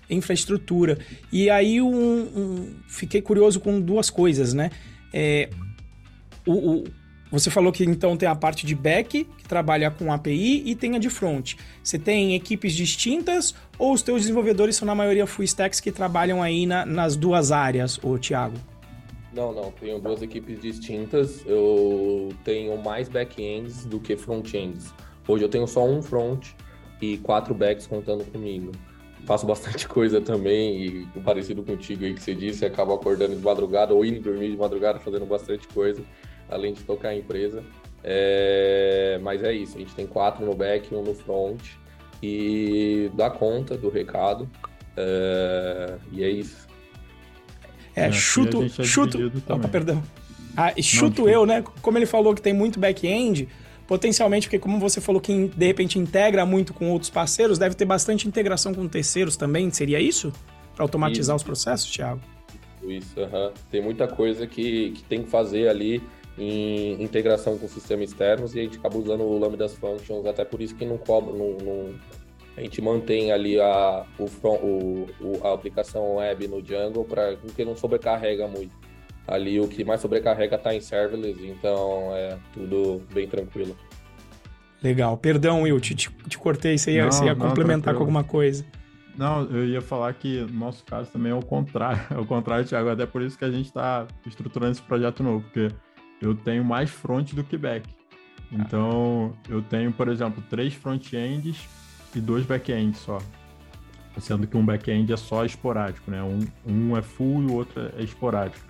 [0.09, 0.97] infraestrutura.
[1.31, 4.69] E aí um, um, fiquei curioso com duas coisas, né?
[5.13, 5.49] É,
[6.45, 6.83] o, o,
[7.31, 10.97] você falou que então tem a parte de back, que trabalha com API, e tem
[10.97, 11.53] a de front.
[11.81, 16.43] Você tem equipes distintas ou os teus desenvolvedores são na maioria full stacks que trabalham
[16.43, 18.57] aí na, nas duas áreas, ô Thiago?
[19.33, 21.41] Não, não, tenho duas equipes distintas.
[21.45, 24.93] Eu tenho mais back-ends do que front-ends.
[25.25, 26.49] Hoje eu tenho só um front
[27.01, 28.73] e quatro backs contando comigo.
[29.25, 33.93] Faço bastante coisa também e parecido contigo aí que você disse, acabo acordando de madrugada
[33.93, 36.03] ou indo dormir de madrugada fazendo bastante coisa
[36.51, 37.63] além de tocar a empresa.
[38.03, 41.61] É, mas é isso, a gente tem quatro no back, um no front
[42.21, 44.49] e dá conta do recado.
[44.97, 46.67] É, e é isso.
[47.95, 49.31] É, é chuto, é chuto.
[49.49, 50.03] Opa, perdão.
[50.55, 51.63] Ah, chuto Não, eu, né?
[51.81, 53.47] Como ele falou que tem muito back-end,
[53.87, 57.85] potencialmente, porque como você falou que de repente integra muito com outros parceiros, deve ter
[57.85, 60.31] bastante integração com terceiros também, seria isso?
[60.75, 61.43] Para automatizar isso.
[61.43, 62.21] os processos, Thiago?
[62.83, 63.51] Isso, uh -huh.
[63.69, 66.01] tem muita coisa que, que tem que fazer ali
[66.37, 70.61] em integração com sistemas externos e a gente acaba usando o Lambda Functions, até por
[70.61, 71.95] isso que não cobra, não, não
[72.55, 77.63] a gente mantém ali a, o, o, o, a aplicação web no Django para que
[77.63, 78.75] não sobrecarrega muito.
[79.27, 83.77] Ali o que mais sobrecarrega está em serverless, então é tudo bem tranquilo.
[84.83, 85.15] Legal.
[85.17, 87.97] Perdão, Will, te, te cortei, você ia, não, você ia não, complementar tranquilo.
[87.97, 88.65] com alguma coisa.
[89.15, 92.65] Não, eu ia falar que no nosso caso também é o contrário, é o contrário,
[92.65, 95.67] Thiago, até por isso que a gente está estruturando esse projeto novo, porque
[96.21, 97.89] eu tenho mais front do que back.
[98.51, 101.67] Então, eu tenho, por exemplo, três front-ends
[102.13, 103.17] e dois back-ends só.
[104.19, 106.21] Sendo que um back-end é só esporádico, né?
[106.21, 108.65] Um, um é full e o outro é esporádico.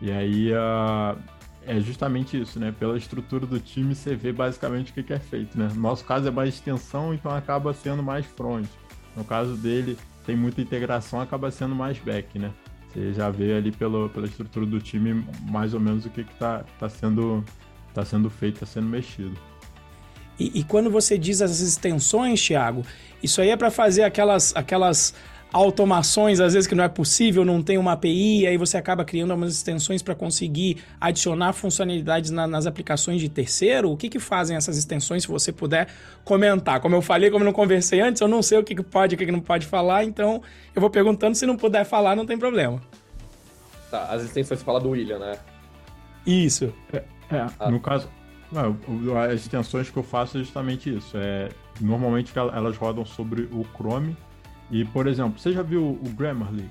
[0.00, 1.16] E aí, uh,
[1.64, 2.74] é justamente isso, né?
[2.76, 5.68] Pela estrutura do time, você vê basicamente o que, que é feito, né?
[5.72, 8.66] No nosso caso é mais extensão, então acaba sendo mais front.
[9.16, 12.50] No caso dele, tem muita integração, acaba sendo mais back, né?
[12.92, 16.64] Você já vê ali pelo, pela estrutura do time mais ou menos o que está
[16.78, 17.44] tá sendo,
[17.94, 19.36] tá sendo feito, está sendo mexido.
[20.38, 22.84] E, e, quando você diz as extensões, Thiago,
[23.22, 25.14] isso aí é para fazer aquelas, aquelas
[25.52, 29.32] automações, às vezes que não é possível, não tem uma API, aí você acaba criando
[29.32, 33.90] algumas extensões para conseguir adicionar funcionalidades na, nas aplicações de terceiro.
[33.90, 35.88] O que, que fazem essas extensões, se você puder
[36.24, 36.80] comentar?
[36.80, 39.14] Como eu falei, como eu não conversei antes, eu não sei o que, que pode
[39.14, 40.42] e o que, que não pode falar, então
[40.74, 42.80] eu vou perguntando, se não puder falar, não tem problema.
[43.90, 45.38] Tá, as extensões fala do William, né?
[46.26, 46.72] Isso.
[46.92, 46.96] É,
[47.30, 47.70] é ah.
[47.70, 48.08] no caso,
[49.28, 51.16] as extensões que eu faço é justamente isso.
[51.16, 54.16] É, normalmente elas rodam sobre o Chrome,
[54.70, 56.68] e, por exemplo, você já viu o Grammarly?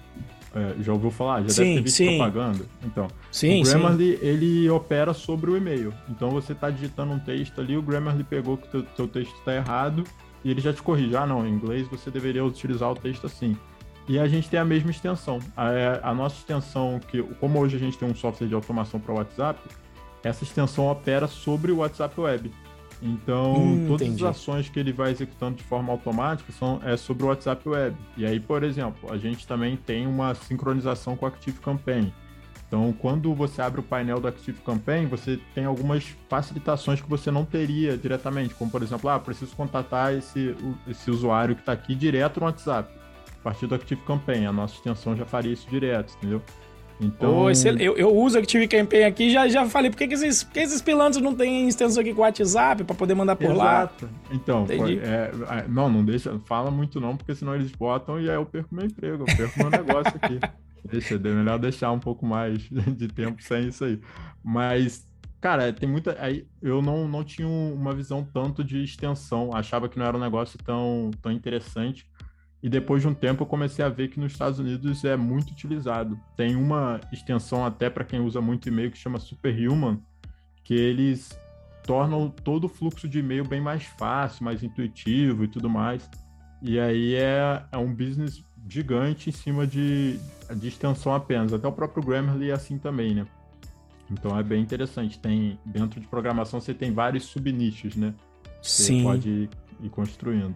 [0.53, 1.43] É, já ouviu falar?
[1.43, 2.17] Já sim, deve ter visto sim.
[2.17, 2.65] propaganda?
[2.83, 4.25] Então, sim, o Grammarly, sim.
[4.25, 5.93] ele opera sobre o e-mail.
[6.09, 9.55] Então, você está digitando um texto ali, o Grammarly pegou que o teu texto está
[9.55, 10.03] errado
[10.43, 11.15] e ele já te corrige.
[11.15, 13.55] Ah, não, em inglês você deveria utilizar o texto assim.
[14.07, 15.39] E a gente tem a mesma extensão.
[15.55, 19.13] A, a nossa extensão, que como hoje a gente tem um software de automação para
[19.13, 19.59] o WhatsApp,
[20.23, 22.51] essa extensão opera sobre o WhatsApp Web.
[23.01, 24.23] Então, hum, todas entendi.
[24.23, 27.97] as ações que ele vai executando de forma automática são é sobre o WhatsApp Web.
[28.15, 32.13] E aí, por exemplo, a gente também tem uma sincronização com o Active Campaign.
[32.67, 37.29] Então, quando você abre o painel do Active Campaign, você tem algumas facilitações que você
[37.29, 40.55] não teria diretamente, como por exemplo, ah, preciso contatar esse,
[40.87, 42.89] esse usuário que está aqui direto no WhatsApp.
[43.41, 46.41] A partir do Active Campaign, a nossa extensão já faria isso direto, entendeu?
[47.01, 47.45] Então...
[47.45, 50.53] Oh, eu, eu uso Active Campaign aqui já já falei, por que, que, esses, por
[50.53, 54.05] que esses pilantras não têm extensão aqui com o WhatsApp para poder mandar por Exato.
[54.05, 54.11] lá?
[54.31, 58.35] Então, é, é, não, não deixa, fala muito não, porque senão eles botam e aí
[58.35, 60.39] eu perco meu emprego, eu perco meu negócio aqui.
[60.83, 63.99] Deixa, é melhor deixar um pouco mais de tempo sem isso aí.
[64.43, 65.07] Mas,
[65.39, 66.15] cara, tem muita.
[66.19, 70.19] Aí eu não, não tinha uma visão tanto de extensão, achava que não era um
[70.19, 72.07] negócio tão, tão interessante.
[72.63, 75.51] E depois de um tempo eu comecei a ver que nos Estados Unidos é muito
[75.51, 76.19] utilizado.
[76.35, 79.99] Tem uma extensão até para quem usa muito e-mail que chama Superhuman,
[80.63, 81.37] que eles
[81.83, 86.07] tornam todo o fluxo de e-mail bem mais fácil, mais intuitivo e tudo mais.
[86.61, 90.19] E aí é, é um business gigante em cima de,
[90.55, 91.51] de extensão apenas.
[91.53, 93.25] Até o próprio Grammarly é assim também, né?
[94.11, 95.17] Então é bem interessante.
[95.17, 98.13] Tem dentro de programação você tem vários subnichos, né?
[98.61, 99.03] Você Sim.
[99.03, 99.49] pode ir,
[99.81, 100.55] ir construindo.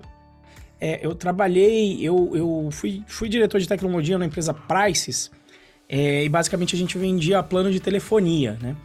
[0.80, 5.32] É, eu trabalhei, eu, eu fui, fui diretor de tecnologia na empresa Prices,
[5.88, 8.76] é, e basicamente a gente vendia plano de telefonia, né?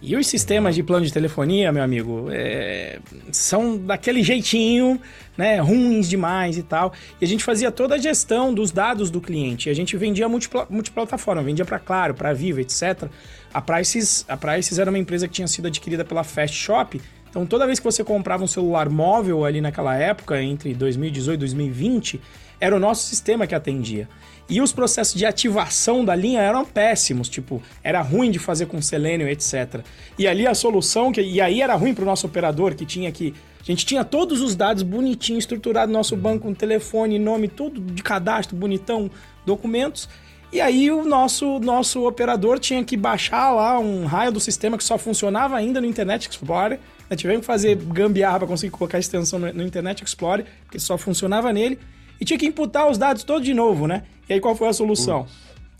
[0.00, 2.98] E os sistemas de plano de telefonia, meu amigo, é,
[3.32, 5.00] são daquele jeitinho,
[5.38, 5.58] né?
[5.58, 6.92] Ruins demais e tal.
[7.18, 9.70] E a gente fazia toda a gestão dos dados do cliente.
[9.70, 13.08] A gente vendia multipla multiplataforma, vendia para Claro, para Vivo, etc.
[13.54, 17.00] A Prices, a Prices era uma empresa que tinha sido adquirida pela Fast Shop
[17.36, 21.40] então, toda vez que você comprava um celular móvel ali naquela época, entre 2018 e
[21.40, 22.20] 2020,
[22.58, 24.08] era o nosso sistema que atendia.
[24.48, 28.80] E os processos de ativação da linha eram péssimos, tipo, era ruim de fazer com
[28.80, 29.84] Selenium, etc.
[30.18, 33.12] E ali a solução, que, e aí era ruim para o nosso operador, que tinha
[33.12, 33.34] que.
[33.60, 37.82] A gente tinha todos os dados bonitinho, estruturado no nosso banco, um telefone, nome, tudo
[37.82, 39.10] de cadastro, bonitão,
[39.44, 40.08] documentos.
[40.50, 44.84] E aí o nosso, nosso operador tinha que baixar lá um raio do sistema que
[44.84, 47.16] só funcionava ainda no Internet Explorer né?
[47.16, 50.96] Tivemos que fazer gambiarra para conseguir colocar a extensão no, no Internet Explorer, porque só
[50.98, 51.78] funcionava nele.
[52.20, 54.04] E tinha que imputar os dados todos de novo, né?
[54.28, 55.26] E aí qual foi a solução?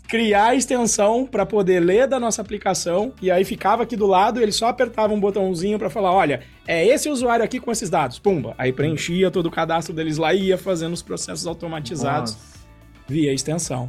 [0.07, 4.41] Criar a extensão para poder ler da nossa aplicação e aí ficava aqui do lado,
[4.41, 8.17] ele só apertava um botãozinho para falar, olha, é esse usuário aqui com esses dados,
[8.17, 8.55] pumba.
[8.57, 12.59] Aí preenchia todo o cadastro deles lá e ia fazendo os processos automatizados Nossa.
[13.05, 13.87] via extensão.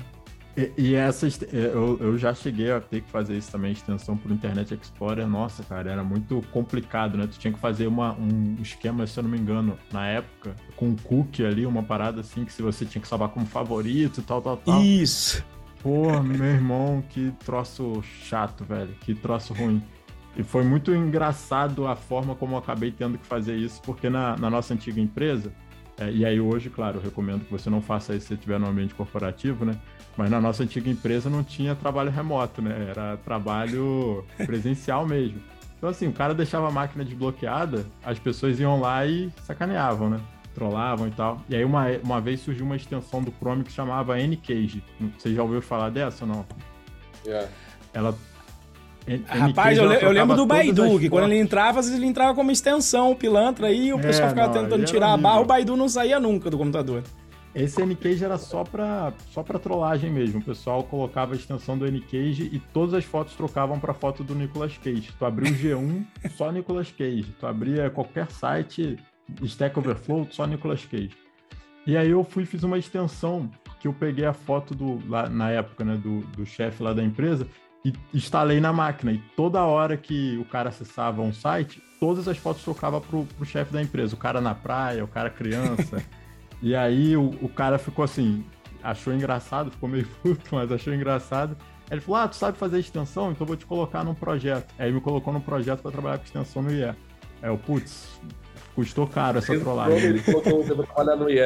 [0.58, 4.32] E, e essas, eu, eu já cheguei a ter que fazer isso também, extensão por
[4.32, 5.28] Internet Explorer.
[5.28, 7.28] Nossa, cara, era muito complicado, né?
[7.28, 10.88] Tu tinha que fazer uma, um esquema, se eu não me engano, na época, com
[10.88, 14.42] um cookie ali, uma parada assim, que se você tinha que salvar como favorito, tal,
[14.42, 14.82] tal, tal.
[14.82, 15.44] Isso!
[15.80, 18.92] Pô, meu irmão, que troço chato, velho.
[19.00, 19.80] Que troço ruim.
[20.36, 24.36] E foi muito engraçado a forma como eu acabei tendo que fazer isso, porque na,
[24.36, 25.52] na nossa antiga empresa,
[25.98, 28.68] é, e aí hoje, claro, eu recomendo que você não faça isso se estiver no
[28.68, 29.74] ambiente corporativo, né?
[30.16, 32.88] Mas na nossa antiga empresa não tinha trabalho remoto, né?
[32.90, 35.40] Era trabalho presencial mesmo.
[35.76, 40.20] Então, assim, o cara deixava a máquina desbloqueada, as pessoas iam lá e sacaneavam, né?
[40.54, 41.40] Trollavam e tal.
[41.48, 44.82] E aí, uma, uma vez surgiu uma extensão do Chrome que chamava N-Cage.
[45.16, 46.46] Você já ouviu falar dessa ou não?
[47.24, 47.48] Yeah.
[47.92, 48.16] Ela
[49.26, 53.68] Rapaz, eu, eu, lembro do Baidu, que quando ele entrava, ele entrava como extensão, pilantra,
[53.68, 56.50] aí o pessoal é, ficava não, tentando tirar a barra, o Baidu não saía nunca
[56.50, 57.02] do computador.
[57.54, 60.38] Esse N-Cage era só pra, só pra trollagem mesmo.
[60.38, 64.34] O pessoal colocava a extensão do N-Cage e todas as fotos trocavam pra foto do
[64.34, 65.10] Nicolas Cage.
[65.18, 67.34] Tu abria o G1, só Nicolas Cage.
[67.40, 68.96] Tu abria qualquer site,
[69.42, 71.16] Stack Overflow, só Nicolas Cage.
[71.86, 75.50] E aí eu fui fiz uma extensão que eu peguei a foto do, lá, na
[75.50, 77.46] época, né, do, do chefe lá da empresa
[77.84, 79.12] e instalei na máquina.
[79.12, 83.44] E toda hora que o cara acessava um site, todas as fotos trocava pro, pro
[83.44, 84.14] chefe da empresa.
[84.14, 86.02] O cara na praia, o cara criança.
[86.60, 88.44] E aí o, o cara ficou assim,
[88.82, 91.56] achou engraçado, ficou meio puto, mas achou engraçado.
[91.88, 93.30] Aí ele falou: Ah, tu sabe fazer extensão?
[93.30, 94.74] Então eu vou te colocar num projeto.
[94.78, 96.84] Aí me colocou num projeto para trabalhar com extensão no IE.
[96.84, 96.96] Aí
[97.42, 98.20] eu, putz,
[98.78, 99.98] custou caro essa trollagem.
[99.98, 101.38] Ele colocou você pra trabalhar no IE.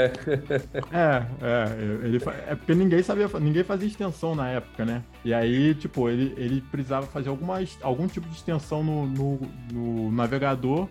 [0.93, 5.03] é, é, ele, é porque ninguém sabia, ninguém fazia extensão na época, né?
[5.25, 9.41] E aí, tipo, ele, ele precisava fazer alguma, algum tipo de extensão no, no,
[9.73, 10.89] no navegador.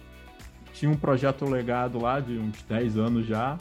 [0.73, 3.59] Tinha um projeto legado lá de uns 10 anos já.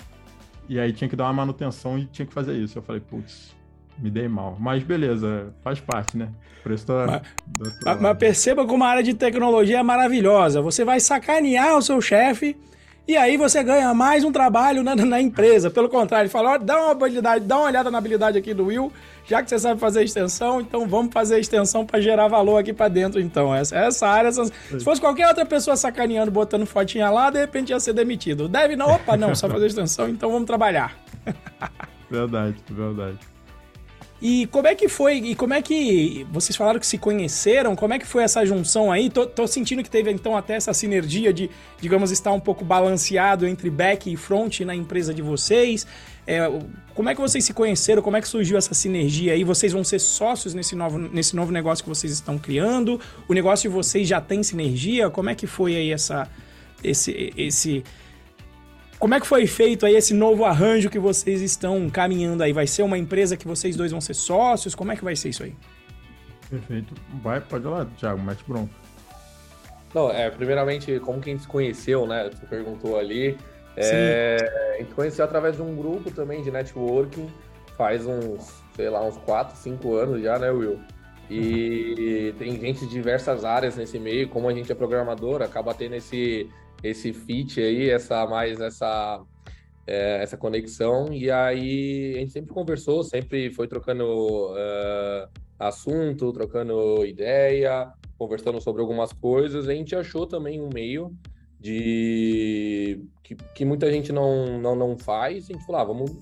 [0.67, 2.79] E aí tinha que dar uma manutenção e tinha que fazer isso.
[2.79, 3.55] Eu falei, putz,
[3.99, 4.57] me dei mal.
[4.59, 6.29] Mas beleza, faz parte, né?
[6.63, 7.23] Preço mas,
[7.85, 10.61] mas, mas perceba como a área de tecnologia é maravilhosa.
[10.61, 12.57] Você vai sacanear o seu chefe
[13.11, 15.69] e aí você ganha mais um trabalho na, na empresa.
[15.69, 18.67] Pelo contrário, ele fala: ó, dá uma habilidade, dá uma olhada na habilidade aqui do
[18.67, 18.93] Will,
[19.27, 22.73] já que você sabe fazer extensão, então vamos fazer a extensão para gerar valor aqui
[22.73, 23.21] para dentro.
[23.21, 27.41] Então, essa, essa área, essa, se fosse qualquer outra pessoa sacaneando, botando fotinha lá, de
[27.41, 28.49] repente ia ser demitido.
[28.49, 30.97] Deve não, opa, não, só fazer extensão, então vamos trabalhar.
[32.09, 33.19] verdade, verdade.
[34.23, 35.17] E como é que foi?
[35.17, 37.75] E como é que vocês falaram que se conheceram?
[37.75, 39.09] Como é que foi essa junção aí?
[39.09, 41.49] Tô, tô, sentindo que teve então até essa sinergia de,
[41.81, 45.87] digamos, estar um pouco balanceado entre back e front na empresa de vocês.
[46.27, 46.41] É,
[46.95, 48.03] como é que vocês se conheceram?
[48.03, 49.43] Como é que surgiu essa sinergia aí?
[49.43, 53.01] Vocês vão ser sócios nesse novo, nesse novo negócio que vocês estão criando?
[53.27, 55.09] O negócio de vocês já tem sinergia?
[55.09, 56.29] Como é que foi aí essa,
[56.85, 57.83] esse, esse
[59.01, 62.53] como é que foi feito aí esse novo arranjo que vocês estão caminhando aí?
[62.53, 64.75] Vai ser uma empresa que vocês dois vão ser sócios?
[64.75, 65.55] Como é que vai ser isso aí?
[66.51, 66.95] Perfeito.
[67.23, 68.73] Vai, pode ir lá, Thiago, mete bronco.
[69.95, 72.31] Não, é, primeiramente, como que a gente se conheceu, né?
[72.31, 73.39] Você perguntou ali.
[73.75, 77.27] É, a gente conheceu através de um grupo também de networking,
[77.79, 80.79] faz uns, sei lá, uns 4, 5 anos já, né, Will?
[81.31, 82.39] E uhum.
[82.39, 86.51] tem gente de diversas áreas nesse meio, como a gente é programador, acaba tendo esse,
[86.83, 89.23] esse fit aí, essa mais essa
[89.87, 94.05] é, essa conexão e aí a gente sempre conversou, sempre foi trocando
[94.53, 99.69] uh, assunto, trocando ideia, conversando sobre algumas coisas.
[99.69, 101.13] A gente achou também um meio
[101.59, 105.45] de que, que muita gente não, não não faz.
[105.45, 106.17] A gente falou, ah, vamos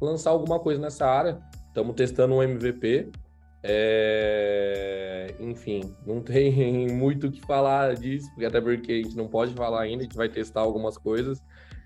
[0.00, 1.40] lançar alguma coisa nessa área.
[1.68, 3.08] Estamos testando um MVP
[3.62, 5.34] é...
[5.38, 9.82] Enfim, não tem muito o que falar disso, até porque a gente não pode falar
[9.82, 11.42] ainda, a gente vai testar algumas coisas.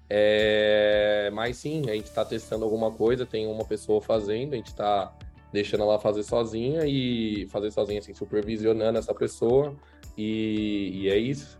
[0.09, 1.31] É...
[1.35, 5.13] Mas sim, a gente está testando alguma coisa, tem uma pessoa fazendo, a gente está
[5.53, 9.75] deixando ela fazer sozinha e fazer sozinha, assim, supervisionando essa pessoa,
[10.17, 11.59] e, e é isso.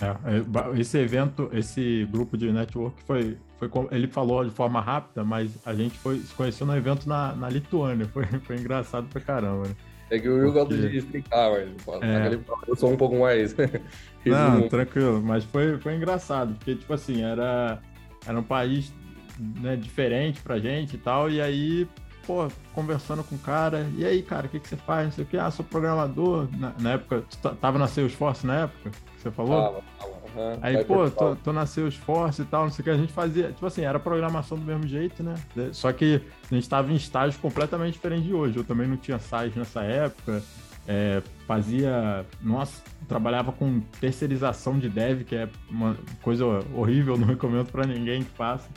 [0.00, 3.38] É, é esse evento, esse grupo de network foi,
[3.68, 7.34] foi ele falou de forma rápida, mas a gente foi se conheceu no evento na,
[7.34, 8.06] na Lituânia.
[8.06, 9.68] Foi, foi engraçado pra caramba.
[9.68, 9.76] Né?
[10.10, 12.38] É que o Will gosta de explicar, mas é.
[12.66, 13.54] eu sou um pouco mais.
[14.26, 17.80] Não, tranquilo, mas foi, foi engraçado, porque, tipo assim, era,
[18.26, 18.92] era um país
[19.38, 21.88] né, diferente pra gente e tal, e aí,
[22.24, 25.06] pô, conversando com o cara, e aí, cara, o que, que você faz?
[25.06, 26.46] Não sei o que, ah, sou programador.
[26.56, 27.24] Na, na época,
[27.60, 28.90] tava na Salesforce na época?
[29.16, 29.62] você falou?
[29.62, 30.21] Fala, fala.
[30.34, 32.90] Uhum, aí, pô, tô, tô na Salesforce e tal, não sei o que.
[32.90, 35.34] A gente fazia, tipo assim, era programação do mesmo jeito, né?
[35.72, 38.56] Só que a gente estava em estágio completamente diferente de hoje.
[38.56, 40.42] Eu também não tinha site nessa época.
[40.86, 42.26] É, fazia.
[42.40, 48.22] Nossa, trabalhava com terceirização de dev, que é uma coisa horrível, não recomendo para ninguém
[48.22, 48.68] que faça.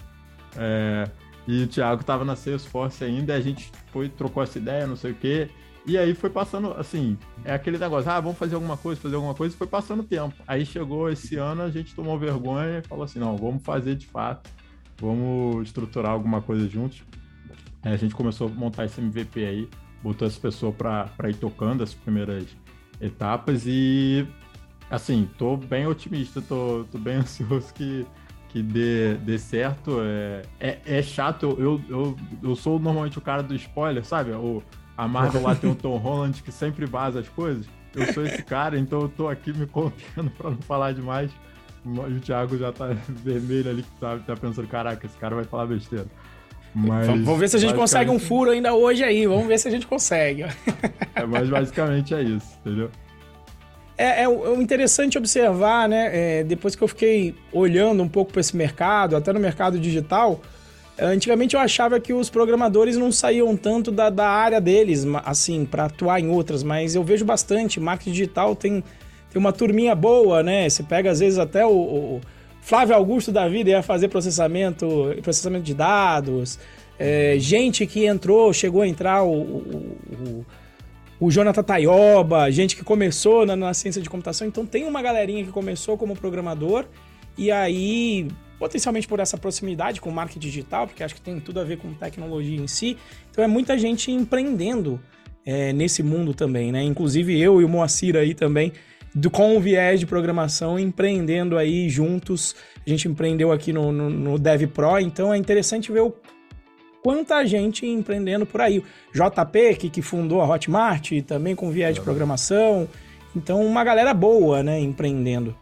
[0.58, 1.10] É,
[1.48, 5.12] e o Thiago tava na Salesforce ainda, a gente foi, trocou essa ideia, não sei
[5.12, 5.50] o quê.
[5.88, 9.36] E aí foi passando, assim, é aquele negócio, ah, vamos fazer alguma coisa, fazer alguma
[9.36, 10.34] coisa, e foi passando tempo.
[10.48, 14.08] Aí chegou esse ano, a gente tomou vergonha e falou assim, não, vamos fazer de
[14.08, 14.50] fato,
[15.00, 17.04] vamos estruturar alguma coisa juntos.
[17.84, 19.70] Aí a gente começou a montar esse MVP aí,
[20.02, 22.48] botou essa pessoa para ir tocando as primeiras
[23.00, 24.28] etapas e,
[24.90, 28.08] assim, tô bem otimista, tô, tô bem ansioso que,
[28.50, 30.00] que dê, dê certo.
[30.02, 34.32] É, é, é chato, eu, eu, eu sou normalmente o cara do spoiler, sabe?
[34.32, 34.64] O,
[34.98, 37.66] a Marvel lá tem o Tom Holland que sempre vaza as coisas.
[37.94, 41.32] Eu sou esse cara, então eu tô aqui me contendo para não falar demais.
[41.86, 45.68] O Thiago já tá vermelho ali, que tá, tá pensando, caraca, esse cara vai falar
[45.68, 46.08] besteira.
[46.74, 49.26] Mas, vamos ver se a gente consegue um furo ainda hoje aí.
[49.26, 50.44] Vamos ver se a gente consegue.
[51.16, 52.90] é, mas basicamente é isso, entendeu?
[53.98, 56.10] É, é, é interessante observar, né?
[56.12, 60.42] É, depois que eu fiquei olhando um pouco para esse mercado, até no mercado digital,
[60.98, 65.86] Antigamente eu achava que os programadores não saíam tanto da, da área deles, assim, para
[65.86, 67.80] atuar em outras, mas eu vejo bastante.
[67.80, 68.82] Marketing digital tem,
[69.30, 70.70] tem uma turminha boa, né?
[70.70, 72.22] Você pega às vezes até o, o
[72.62, 76.58] Flávio Augusto da vida ia fazer processamento, processamento de dados.
[76.98, 80.46] É, gente que entrou, chegou a entrar, o, o, o,
[81.20, 84.48] o Jonathan Tayoba, gente que começou na, na ciência de computação.
[84.48, 86.86] Então tem uma galerinha que começou como programador
[87.38, 91.60] e aí potencialmente por essa proximidade com o marketing digital, porque acho que tem tudo
[91.60, 92.98] a ver com tecnologia em si.
[93.32, 95.00] Então é muita gente empreendendo
[95.46, 96.82] é, nesse mundo também, né?
[96.84, 98.72] Inclusive eu e o Moacir aí também,
[99.14, 102.56] do, com o viés de programação, empreendendo aí juntos.
[102.86, 106.14] A gente empreendeu aqui no, no, no Dev Pro, então é interessante ver o
[107.06, 108.84] quanta gente empreendendo por aí.
[109.14, 112.90] JP, que, que fundou a Hotmart, também com viés de programação.
[113.36, 115.56] Então, uma galera boa, né, empreendendo.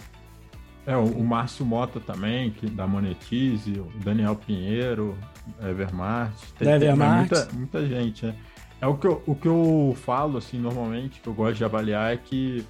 [0.86, 5.18] É, o, o Márcio Mota também, que da Monetize, o Daniel Pinheiro,
[5.62, 6.34] Evermart.
[6.58, 7.30] Tem, Evermart.
[7.30, 8.36] Tem muita, muita gente, né?
[8.82, 12.14] É o que, eu, o que eu falo, assim, normalmente, que eu gosto de avaliar
[12.14, 12.66] é que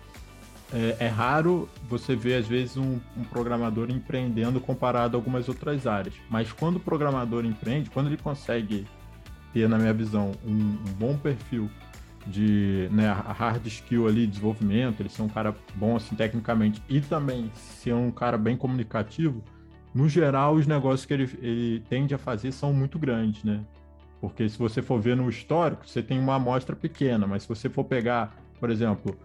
[0.71, 5.87] é, é raro você ver, às vezes, um, um, programador empreendendo comparado a algumas outras
[5.87, 6.13] áreas.
[6.29, 8.85] Mas quando o programador empreende, quando ele consegue
[9.53, 11.69] ter, na minha visão, um, um bom perfil
[12.27, 17.51] de né, hard skill ali, desenvolvimento, ele ser um cara bom assim tecnicamente e também
[17.53, 19.43] ser um cara bem comunicativo,
[19.93, 23.61] no geral os negócios que ele, ele tende a fazer são muito grandes, né?
[24.19, 27.69] Porque se você for ver no histórico, você tem uma amostra pequena, mas se você
[27.69, 29.17] for pegar, por exemplo,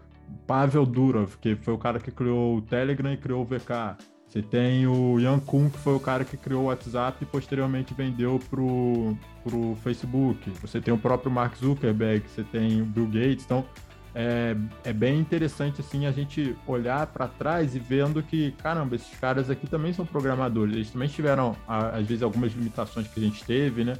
[0.45, 3.97] Pavel Durov, que foi o cara que criou o Telegram e criou o VK,
[4.29, 7.95] você tem o Yan Kun, que foi o cara que criou o WhatsApp e posteriormente
[7.95, 10.51] vendeu pro, pro Facebook.
[10.61, 13.43] Você tem o próprio Mark Zuckerberg, você tem o Bill Gates.
[13.43, 13.65] Então,
[14.13, 19.17] é, é bem interessante assim a gente olhar para trás e vendo que, caramba, esses
[19.17, 20.75] caras aqui também são programadores.
[20.75, 23.97] Eles também tiveram, às vezes, algumas limitações que a gente teve, né?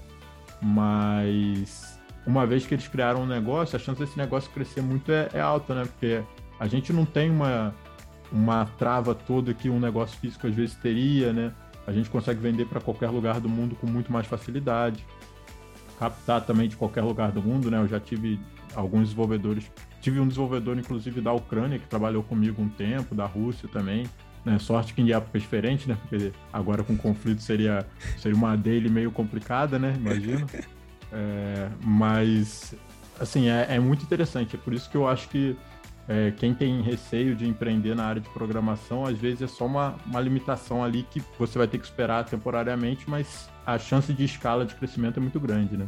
[0.61, 5.27] Mas uma vez que eles criaram um negócio, a chance desse negócio crescer muito é,
[5.33, 5.85] é alta, né?
[5.85, 6.21] Porque
[6.59, 7.73] a gente não tem uma
[8.31, 11.51] uma trava toda que um negócio físico às vezes teria, né?
[11.87, 15.03] A gente consegue vender para qualquer lugar do mundo com muito mais facilidade.
[15.97, 17.79] Captar também de qualquer lugar do mundo, né?
[17.79, 18.39] Eu já tive
[18.75, 23.67] alguns desenvolvedores, tive um desenvolvedor inclusive da Ucrânia que trabalhou comigo um tempo, da Rússia
[23.67, 24.05] também.
[24.45, 24.57] Né?
[24.59, 25.97] Sorte que em épocas diferentes, né?
[26.01, 27.85] Porque agora com conflito seria,
[28.17, 29.93] seria uma dele meio complicada, né?
[29.97, 30.45] Imagino.
[31.11, 32.75] É, mas,
[33.19, 34.55] assim, é, é muito interessante.
[34.55, 35.57] É por isso que eu acho que
[36.09, 39.95] é, quem tem receio de empreender na área de programação, às vezes é só uma,
[40.07, 44.65] uma limitação ali que você vai ter que esperar temporariamente, mas a chance de escala
[44.65, 45.87] de crescimento é muito grande, né?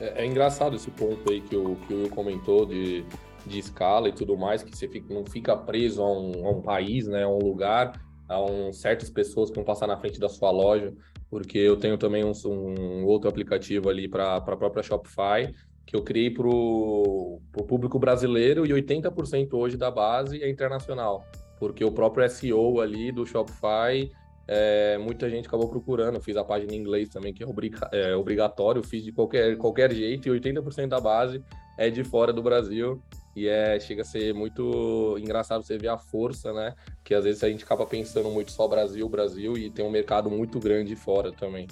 [0.00, 3.04] É, é engraçado esse ponto aí que o, que o comentou de,
[3.46, 6.62] de escala e tudo mais, que você fica, não fica preso a um, a um
[6.62, 10.30] país, né, a um lugar, a um, certas pessoas que vão passar na frente da
[10.30, 10.94] sua loja,
[11.28, 15.52] porque eu tenho também um, um outro aplicativo ali para a própria Shopify,
[15.86, 21.26] que eu criei para o público brasileiro e 80% hoje da base é internacional,
[21.58, 24.10] porque o próprio SEO ali do Shopify,
[24.46, 26.20] é, muita gente acabou procurando.
[26.20, 29.92] Fiz a página em inglês também, que é, obriga é obrigatório, fiz de qualquer, qualquer
[29.92, 31.42] jeito, e 80% da base
[31.78, 33.02] é de fora do Brasil.
[33.36, 36.74] E é, chega a ser muito engraçado você ver a força, né?
[37.02, 40.30] Que às vezes a gente acaba pensando muito só Brasil, Brasil, e tem um mercado
[40.30, 41.66] muito grande fora também.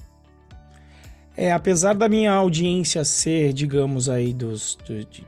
[1.36, 5.24] É, apesar da minha audiência ser, digamos aí, dos, de, de,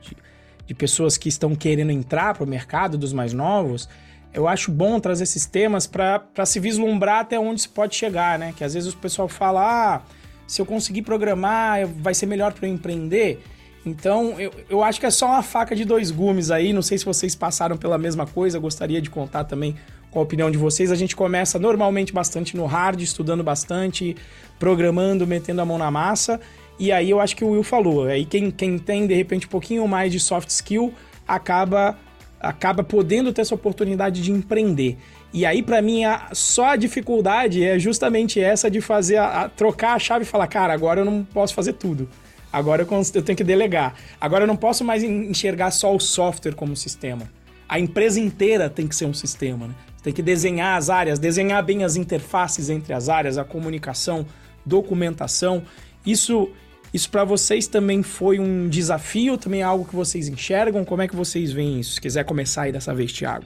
[0.67, 3.89] de pessoas que estão querendo entrar para o mercado, dos mais novos,
[4.33, 8.53] eu acho bom trazer esses temas para se vislumbrar até onde se pode chegar, né?
[8.55, 9.61] Que às vezes o pessoal fala,
[9.95, 10.01] ah,
[10.45, 13.41] se eu conseguir programar, vai ser melhor para eu empreender.
[13.85, 16.73] Então, eu, eu acho que é só uma faca de dois gumes aí.
[16.73, 19.75] Não sei se vocês passaram pela mesma coisa, gostaria de contar também
[20.11, 20.91] com a opinião de vocês.
[20.91, 24.17] A gente começa normalmente bastante no hard, estudando bastante,
[24.59, 26.39] programando, metendo a mão na massa.
[26.77, 28.05] E aí eu acho que o Will falou.
[28.05, 30.93] Aí quem, quem tem, de repente, um pouquinho mais de soft skill
[31.27, 31.97] acaba
[32.39, 34.97] acaba podendo ter essa oportunidade de empreender.
[35.33, 39.49] E aí, para mim, a, só a dificuldade é justamente essa de fazer a, a,
[39.49, 42.07] trocar a chave e falar, cara, agora eu não posso fazer tudo.
[42.53, 43.95] Agora eu, eu tenho que delegar.
[44.21, 47.29] Agora eu não posso mais enxergar só o software como sistema.
[47.67, 49.73] A empresa inteira tem que ser um sistema, né?
[50.01, 54.25] tem que desenhar as áreas, desenhar bem as interfaces entre as áreas, a comunicação,
[54.65, 55.63] documentação.
[56.05, 56.49] Isso,
[56.93, 60.83] isso para vocês também foi um desafio, também é algo que vocês enxergam?
[60.85, 61.93] Como é que vocês veem isso?
[61.95, 63.45] Se quiser começar aí dessa vez, Thiago.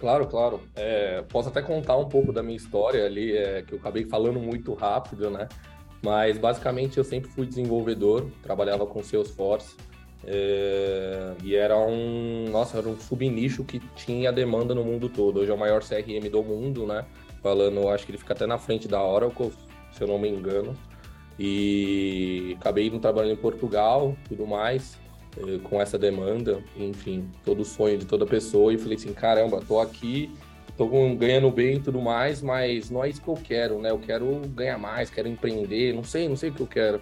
[0.00, 0.60] Claro, claro.
[0.74, 4.40] É, posso até contar um pouco da minha história ali, é, que eu acabei falando
[4.40, 5.46] muito rápido, né?
[6.02, 9.76] Mas basicamente eu sempre fui desenvolvedor, trabalhava com Salesforce.
[10.24, 15.40] É, e era um, nossa, era um subnicho que tinha demanda no mundo todo.
[15.40, 17.04] Hoje é o maior CRM do mundo, né?
[17.42, 19.52] Falando, acho que ele fica até na frente da Oracle,
[19.92, 20.74] se eu não me engano.
[21.38, 24.98] E acabei indo trabalhando em Portugal, tudo mais,
[25.38, 28.72] é, com essa demanda, enfim, todo o sonho de toda pessoa.
[28.72, 30.30] E falei assim, caramba, tô aqui,
[30.76, 30.86] tô
[31.16, 33.90] ganhando bem e tudo mais, mas não é isso que eu quero, né?
[33.90, 37.00] Eu quero ganhar mais, quero empreender, não sei, não sei o que eu quero.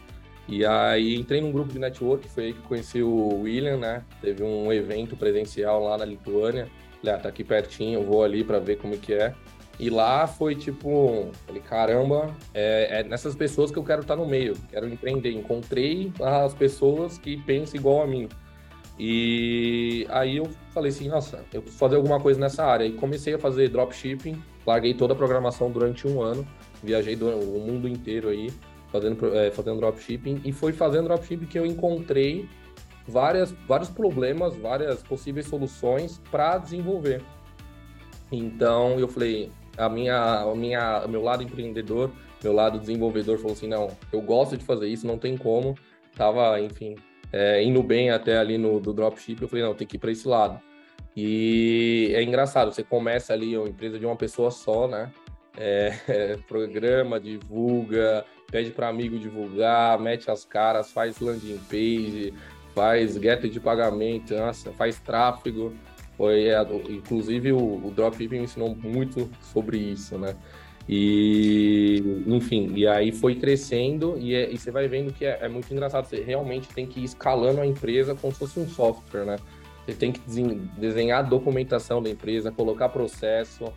[0.48, 4.02] E aí entrei num grupo de network, foi aí que conheci o William, né?
[4.20, 6.68] Teve um evento presencial lá na Lituânia.
[7.00, 9.34] Falei, ah, tá aqui pertinho, eu vou ali para ver como que é.
[9.78, 14.26] E lá foi tipo, falei, caramba, é, é, nessas pessoas que eu quero estar no
[14.26, 15.30] meio, quero empreender.
[15.30, 18.28] Encontrei as pessoas que pensam igual a mim.
[18.98, 22.84] E aí eu falei assim, nossa, eu preciso fazer alguma coisa nessa área.
[22.84, 26.44] E comecei a fazer dropshipping, larguei toda a programação durante um ano,
[26.82, 28.50] viajei do, o mundo inteiro aí
[28.90, 32.48] fazendo, é, fazendo dropshipping, e foi fazendo dropshipping que eu encontrei
[33.06, 37.22] várias, vários problemas, várias possíveis soluções para desenvolver.
[38.32, 42.10] Então eu falei, a minha, a minha, meu lado empreendedor,
[42.42, 45.74] meu lado desenvolvedor falou assim, não, eu gosto de fazer isso, não tem como.
[46.16, 46.96] Tava, enfim,
[47.32, 50.10] é, indo bem até ali no do dropship, eu falei, não, tem que ir para
[50.10, 50.60] esse lado.
[51.16, 55.10] E é engraçado, você começa ali uma empresa de uma pessoa só, né?
[55.56, 62.32] É, é, programa, divulga, pede para amigo divulgar, mete as caras, faz landing page,
[62.74, 65.74] faz getter de pagamento, nossa, faz tráfego.
[66.18, 66.60] Foi, é,
[66.90, 70.34] inclusive, o, o Dropshipping me ensinou muito sobre isso, né?
[70.88, 75.48] E, enfim, e aí foi crescendo e, é, e você vai vendo que é, é,
[75.48, 76.06] muito engraçado.
[76.06, 79.36] Você realmente tem que ir escalando a empresa como se fosse um software, né?
[79.86, 80.20] Você tem que
[80.76, 83.72] desenhar a documentação da empresa, colocar processo,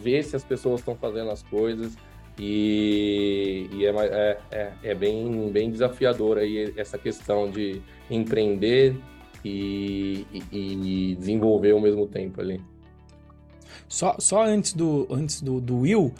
[0.00, 1.96] ver se as pessoas estão fazendo as coisas.
[2.38, 8.96] E, e é, é, é, é, bem, bem desafiador aí essa questão de empreender
[9.44, 12.60] e, e, e desenvolver ao mesmo tempo ali.
[13.88, 16.12] Só, só antes do, antes do, do Will,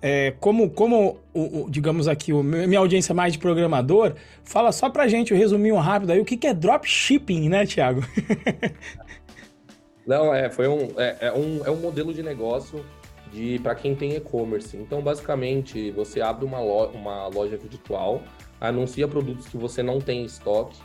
[0.00, 4.90] é, como, como o, o, digamos aqui, o, minha audiência mais de programador, fala só
[4.90, 8.02] pra gente, o resuminho rápido aí, o que, que é dropshipping, né, Thiago?
[10.04, 12.84] Não, é, foi um, é, é, um, é um modelo de negócio
[13.32, 14.76] de para quem tem e-commerce.
[14.76, 18.20] Então, basicamente, você abre uma, lo, uma loja virtual,
[18.60, 20.76] anuncia produtos que você não tem em estoque,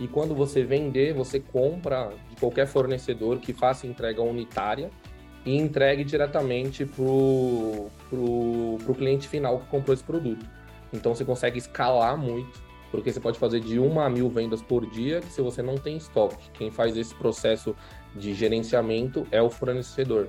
[0.00, 4.90] e quando você vender, você compra de qualquer fornecedor que faça entrega unitária
[5.46, 10.44] e entregue diretamente para o pro, pro cliente final que comprou esse produto.
[10.92, 14.88] Então você consegue escalar muito, porque você pode fazer de uma a mil vendas por
[14.90, 16.50] dia, se você não tem estoque.
[16.54, 17.76] Quem faz esse processo
[18.14, 20.28] de gerenciamento é o fornecedor.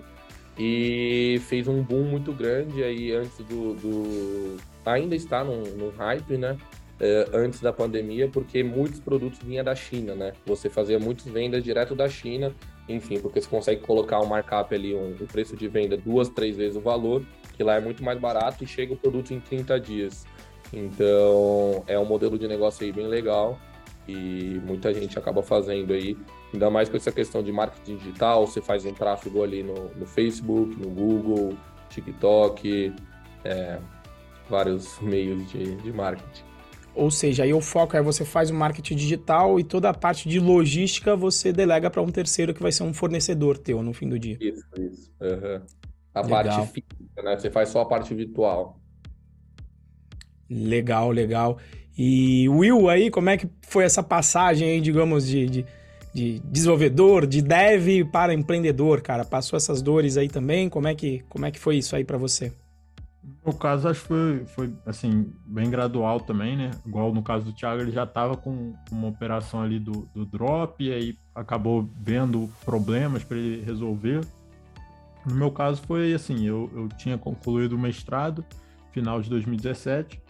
[0.57, 3.73] E fez um boom muito grande aí antes do.
[3.73, 4.57] do...
[4.85, 6.57] Ainda está no, no hype, né?
[6.95, 10.31] Uh, antes da pandemia, porque muitos produtos vinham da China, né?
[10.45, 12.55] Você fazia muitas vendas direto da China,
[12.87, 16.55] enfim, porque você consegue colocar um markup ali, um, um, preço de venda duas, três
[16.55, 17.21] vezes o valor,
[17.53, 20.25] que lá é muito mais barato e chega o produto em 30 dias.
[20.71, 23.59] Então, é um modelo de negócio aí bem legal
[24.07, 26.17] e muita gente acaba fazendo aí,
[26.53, 30.05] ainda mais com essa questão de marketing digital, você faz um tráfego ali no, no
[30.05, 31.57] Facebook, no Google,
[31.89, 32.93] TikTok,
[33.43, 33.79] é,
[34.49, 36.44] vários meios de, de marketing.
[36.95, 40.29] Ou seja, aí o foco é você faz o marketing digital e toda a parte
[40.29, 44.07] de logística você delega para um terceiro que vai ser um fornecedor teu no fim
[44.07, 44.37] do dia.
[44.39, 45.11] Isso, isso.
[45.19, 45.61] Uhum.
[46.13, 46.43] A legal.
[46.43, 47.37] parte física, né?
[47.37, 48.79] Você faz só a parte virtual.
[50.49, 51.57] Legal, legal.
[51.97, 55.65] E Will, aí, como é que foi essa passagem aí, digamos, de, de,
[56.13, 59.25] de desenvolvedor, de dev para empreendedor, cara?
[59.25, 60.69] Passou essas dores aí também?
[60.69, 62.53] Como é que, como é que foi isso aí para você?
[63.45, 66.71] No caso, acho que foi, foi, assim, bem gradual também, né?
[66.85, 70.83] Igual no caso do Thiago, ele já estava com uma operação ali do, do drop,
[70.83, 74.21] e aí acabou vendo problemas para ele resolver.
[75.25, 78.45] No meu caso, foi assim: eu, eu tinha concluído o mestrado,
[78.91, 80.21] final de 2017,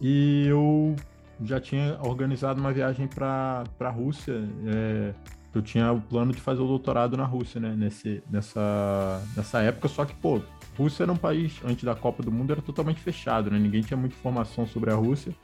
[0.00, 0.96] e eu
[1.42, 4.42] já tinha organizado uma viagem para a Rússia.
[4.66, 5.14] É,
[5.54, 7.74] eu tinha o plano de fazer o doutorado na Rússia, né?
[7.76, 10.40] Nesse, nessa, nessa época, só que, pô,
[10.80, 13.58] Rússia era um país, antes da Copa do Mundo, era totalmente fechado, né?
[13.58, 15.34] Ninguém tinha muita informação sobre a Rússia.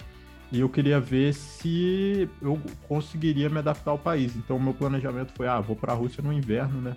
[0.51, 2.59] E eu queria ver se eu
[2.89, 4.35] conseguiria me adaptar ao país.
[4.35, 6.95] Então, o meu planejamento foi: ah, vou para a Rússia no inverno, né?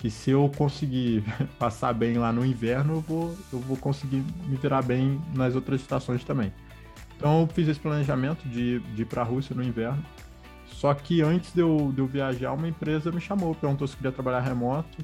[0.00, 1.22] Que se eu conseguir
[1.60, 5.80] passar bem lá no inverno, eu vou, eu vou conseguir me virar bem nas outras
[5.80, 6.52] estações também.
[7.16, 10.04] Então, eu fiz esse planejamento de, de ir para a Rússia no inverno.
[10.66, 14.12] Só que antes de eu, de eu viajar, uma empresa me chamou, perguntou se queria
[14.12, 14.98] trabalhar remoto.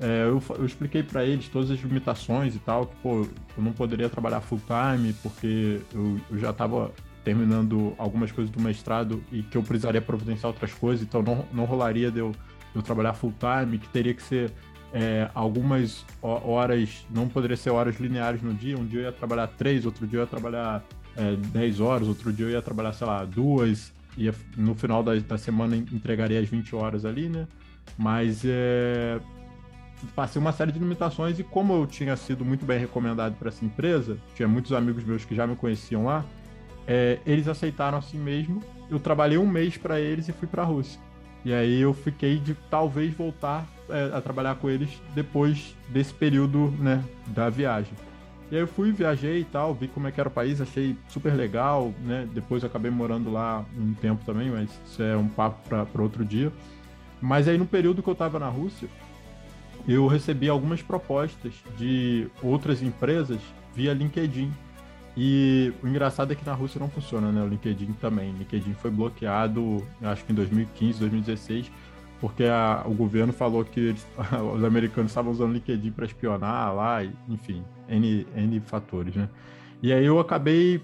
[0.00, 3.20] É, eu, eu, expliquei para eles todas as limitações e tal, que pô,
[3.56, 6.90] eu não poderia trabalhar full time porque eu, eu já estava
[7.22, 11.64] terminando algumas coisas do mestrado e que eu precisaria providenciar outras coisas, então não, não
[11.64, 14.52] rolaria de eu, de eu trabalhar full time, que teria que ser
[14.92, 19.46] é, algumas horas, não poderia ser horas lineares no dia, um dia eu ia trabalhar
[19.46, 20.84] três, outro dia eu ia trabalhar
[21.16, 25.14] é, dez horas, outro dia eu ia trabalhar, sei lá, duas, e no final da,
[25.16, 27.46] da semana entregaria as 20 horas ali, né?
[27.98, 29.18] Mas é,
[30.04, 33.64] passei uma série de limitações e como eu tinha sido muito bem recomendado para essa
[33.64, 36.24] empresa, tinha muitos amigos meus que já me conheciam lá,
[36.86, 38.62] é, eles aceitaram assim mesmo.
[38.90, 41.00] Eu trabalhei um mês para eles e fui para a Rússia.
[41.44, 46.70] E aí eu fiquei de talvez voltar é, a trabalhar com eles depois desse período,
[46.78, 47.92] né, da viagem.
[48.50, 50.96] E aí eu fui, viajei e tal, vi como é que era o país, achei
[51.08, 52.28] super legal, né?
[52.32, 56.52] Depois acabei morando lá um tempo também, mas isso é um papo para outro dia.
[57.20, 58.88] Mas aí no período que eu estava na Rússia,
[59.86, 63.38] eu recebi algumas propostas de outras empresas
[63.74, 64.50] via LinkedIn.
[65.16, 67.42] E o engraçado é que na Rússia não funciona, né?
[67.42, 68.32] O LinkedIn também.
[68.32, 71.70] O LinkedIn foi bloqueado, acho que em 2015, 2016,
[72.20, 74.06] porque a, o governo falou que eles,
[74.54, 79.28] os americanos estavam usando LinkedIn para espionar lá, enfim, N, N fatores, né?
[79.82, 80.82] E aí eu acabei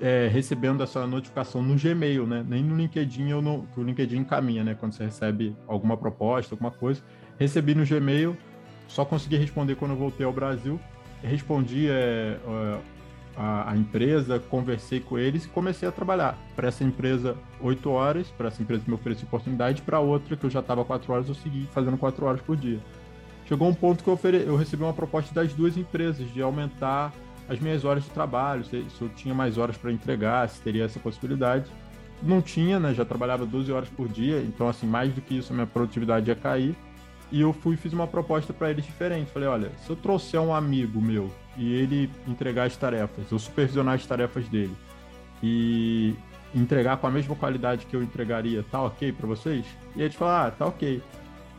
[0.00, 2.44] é, recebendo essa notificação no Gmail, né?
[2.46, 4.74] Nem no LinkedIn, ou no, que o LinkedIn encaminha, né?
[4.74, 7.02] Quando você recebe alguma proposta, alguma coisa.
[7.38, 8.36] Recebi no Gmail,
[8.88, 10.78] só consegui responder quando voltei ao Brasil.
[11.22, 12.78] Respondi é, é
[13.36, 16.38] a, a, empresa, conversei com eles e comecei a trabalhar.
[16.54, 20.44] Para essa empresa, oito horas, para essa empresa que me ofereceu oportunidade, para outra que
[20.44, 22.80] eu já estava quatro horas, eu segui fazendo quatro horas por dia.
[23.46, 24.44] Chegou um ponto que eu, ofere...
[24.46, 27.12] eu recebi uma proposta das duas empresas de aumentar
[27.48, 31.00] as minhas horas de trabalho, se eu tinha mais horas para entregar, se teria essa
[31.00, 31.70] possibilidade.
[32.22, 32.94] Não tinha, né?
[32.94, 36.30] Já trabalhava 12 horas por dia, então, assim, mais do que isso, a minha produtividade
[36.30, 36.76] ia cair.
[37.32, 39.30] E eu fui fiz uma proposta para eles diferente.
[39.32, 43.94] Falei, olha, se eu trouxer um amigo meu e ele entregar as tarefas, eu supervisionar
[43.94, 44.76] as tarefas dele
[45.42, 46.14] e
[46.54, 49.64] entregar com a mesma qualidade que eu entregaria, tá ok para vocês?
[49.96, 51.02] E eles falaram, ah, tá ok.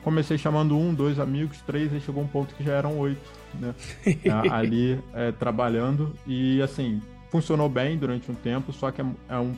[0.03, 3.73] Comecei chamando um, dois amigos, três, e chegou um ponto que já eram oito, né?
[4.51, 7.01] Ali é, trabalhando e assim
[7.31, 9.55] funcionou bem durante um tempo, só que é, é um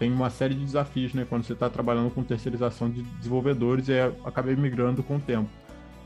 [0.00, 1.26] tem uma série de desafios, né?
[1.28, 3.92] Quando você está trabalhando com terceirização de desenvolvedores, e
[4.24, 5.50] acabei migrando com o tempo.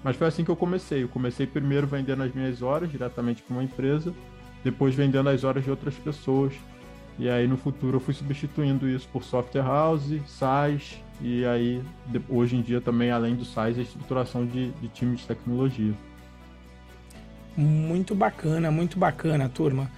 [0.03, 1.05] Mas foi assim que eu comecei.
[1.05, 4.13] Eu comecei primeiro vendendo as minhas horas diretamente para uma empresa,
[4.65, 6.53] depois vendendo as horas de outras pessoas.
[7.21, 11.81] E aí no futuro eu fui substituindo isso por software house, SaaS, e aí
[12.29, 15.95] hoje em dia também, além do SaaS, a estruturação de, de times de tecnologia.
[17.57, 19.89] Muito bacana, muito bacana, turma.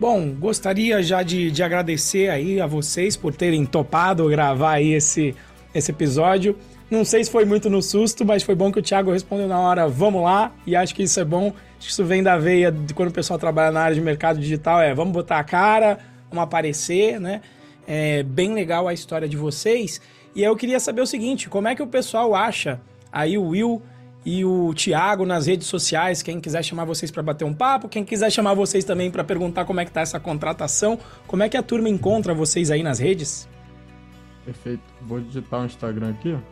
[0.00, 5.34] Bom, gostaria já de, de agradecer aí a vocês por terem topado gravar aí esse,
[5.74, 6.56] esse episódio.
[6.88, 9.58] Não sei se foi muito no susto, mas foi bom que o Thiago respondeu na
[9.58, 11.48] hora, vamos lá, e acho que isso é bom.
[11.48, 14.38] Acho que isso vem da veia de quando o pessoal trabalha na área de mercado
[14.38, 15.98] digital, é vamos botar a cara,
[16.30, 17.40] vamos aparecer, né?
[17.84, 20.00] É bem legal a história de vocês.
[20.32, 22.80] E eu queria saber o seguinte, como é que o pessoal acha
[23.10, 23.82] aí o Will
[24.28, 26.20] e o Thiago nas redes sociais.
[26.20, 29.64] Quem quiser chamar vocês para bater um papo, quem quiser chamar vocês também para perguntar
[29.64, 32.98] como é que tá essa contratação, como é que a turma encontra vocês aí nas
[32.98, 33.48] redes?
[34.44, 34.82] Perfeito.
[35.00, 36.28] Vou digitar o Instagram aqui.
[36.28, 36.42] Eu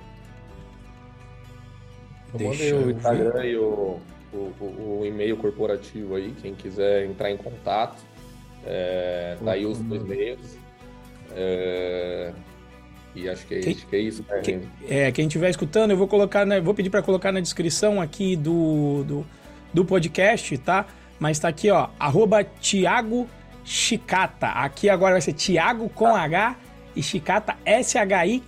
[2.33, 4.01] mandei o Instagram e o,
[4.33, 8.03] o, o, o, e-mail corporativo aí, quem quiser entrar em contato.
[8.65, 10.57] É, tá aí os dois meios.
[11.35, 12.33] É,
[13.17, 14.41] e acho que é, quem, acho que é isso, né?
[14.43, 17.99] Quem, é, quem estiver escutando, eu vou colocar, né, vou pedir para colocar na descrição
[18.01, 19.27] aqui do, do,
[19.73, 20.87] do, podcast, tá?
[21.19, 23.27] Mas tá aqui, ó, arroba Thiago
[23.65, 24.49] Chicata.
[24.49, 26.21] Aqui agora vai ser Thiago com ah.
[26.21, 26.57] H
[26.95, 28.41] e Chicata S-H-I-K-A-T-A,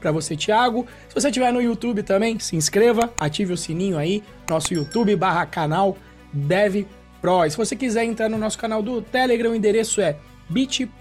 [0.00, 0.86] para você, Thiago.
[1.08, 5.46] Se você estiver no YouTube também, se inscreva, ative o sininho aí, nosso YouTube barra
[5.46, 5.96] canal
[6.32, 7.44] DevPro.
[7.46, 10.16] E se você quiser entrar no nosso canal do Telegram, o endereço é
[10.48, 10.96] bit.ly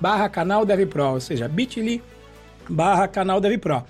[0.00, 2.02] barra canal DevPro, ou seja, bit.ly
[2.68, 3.84] barra canal DevPro.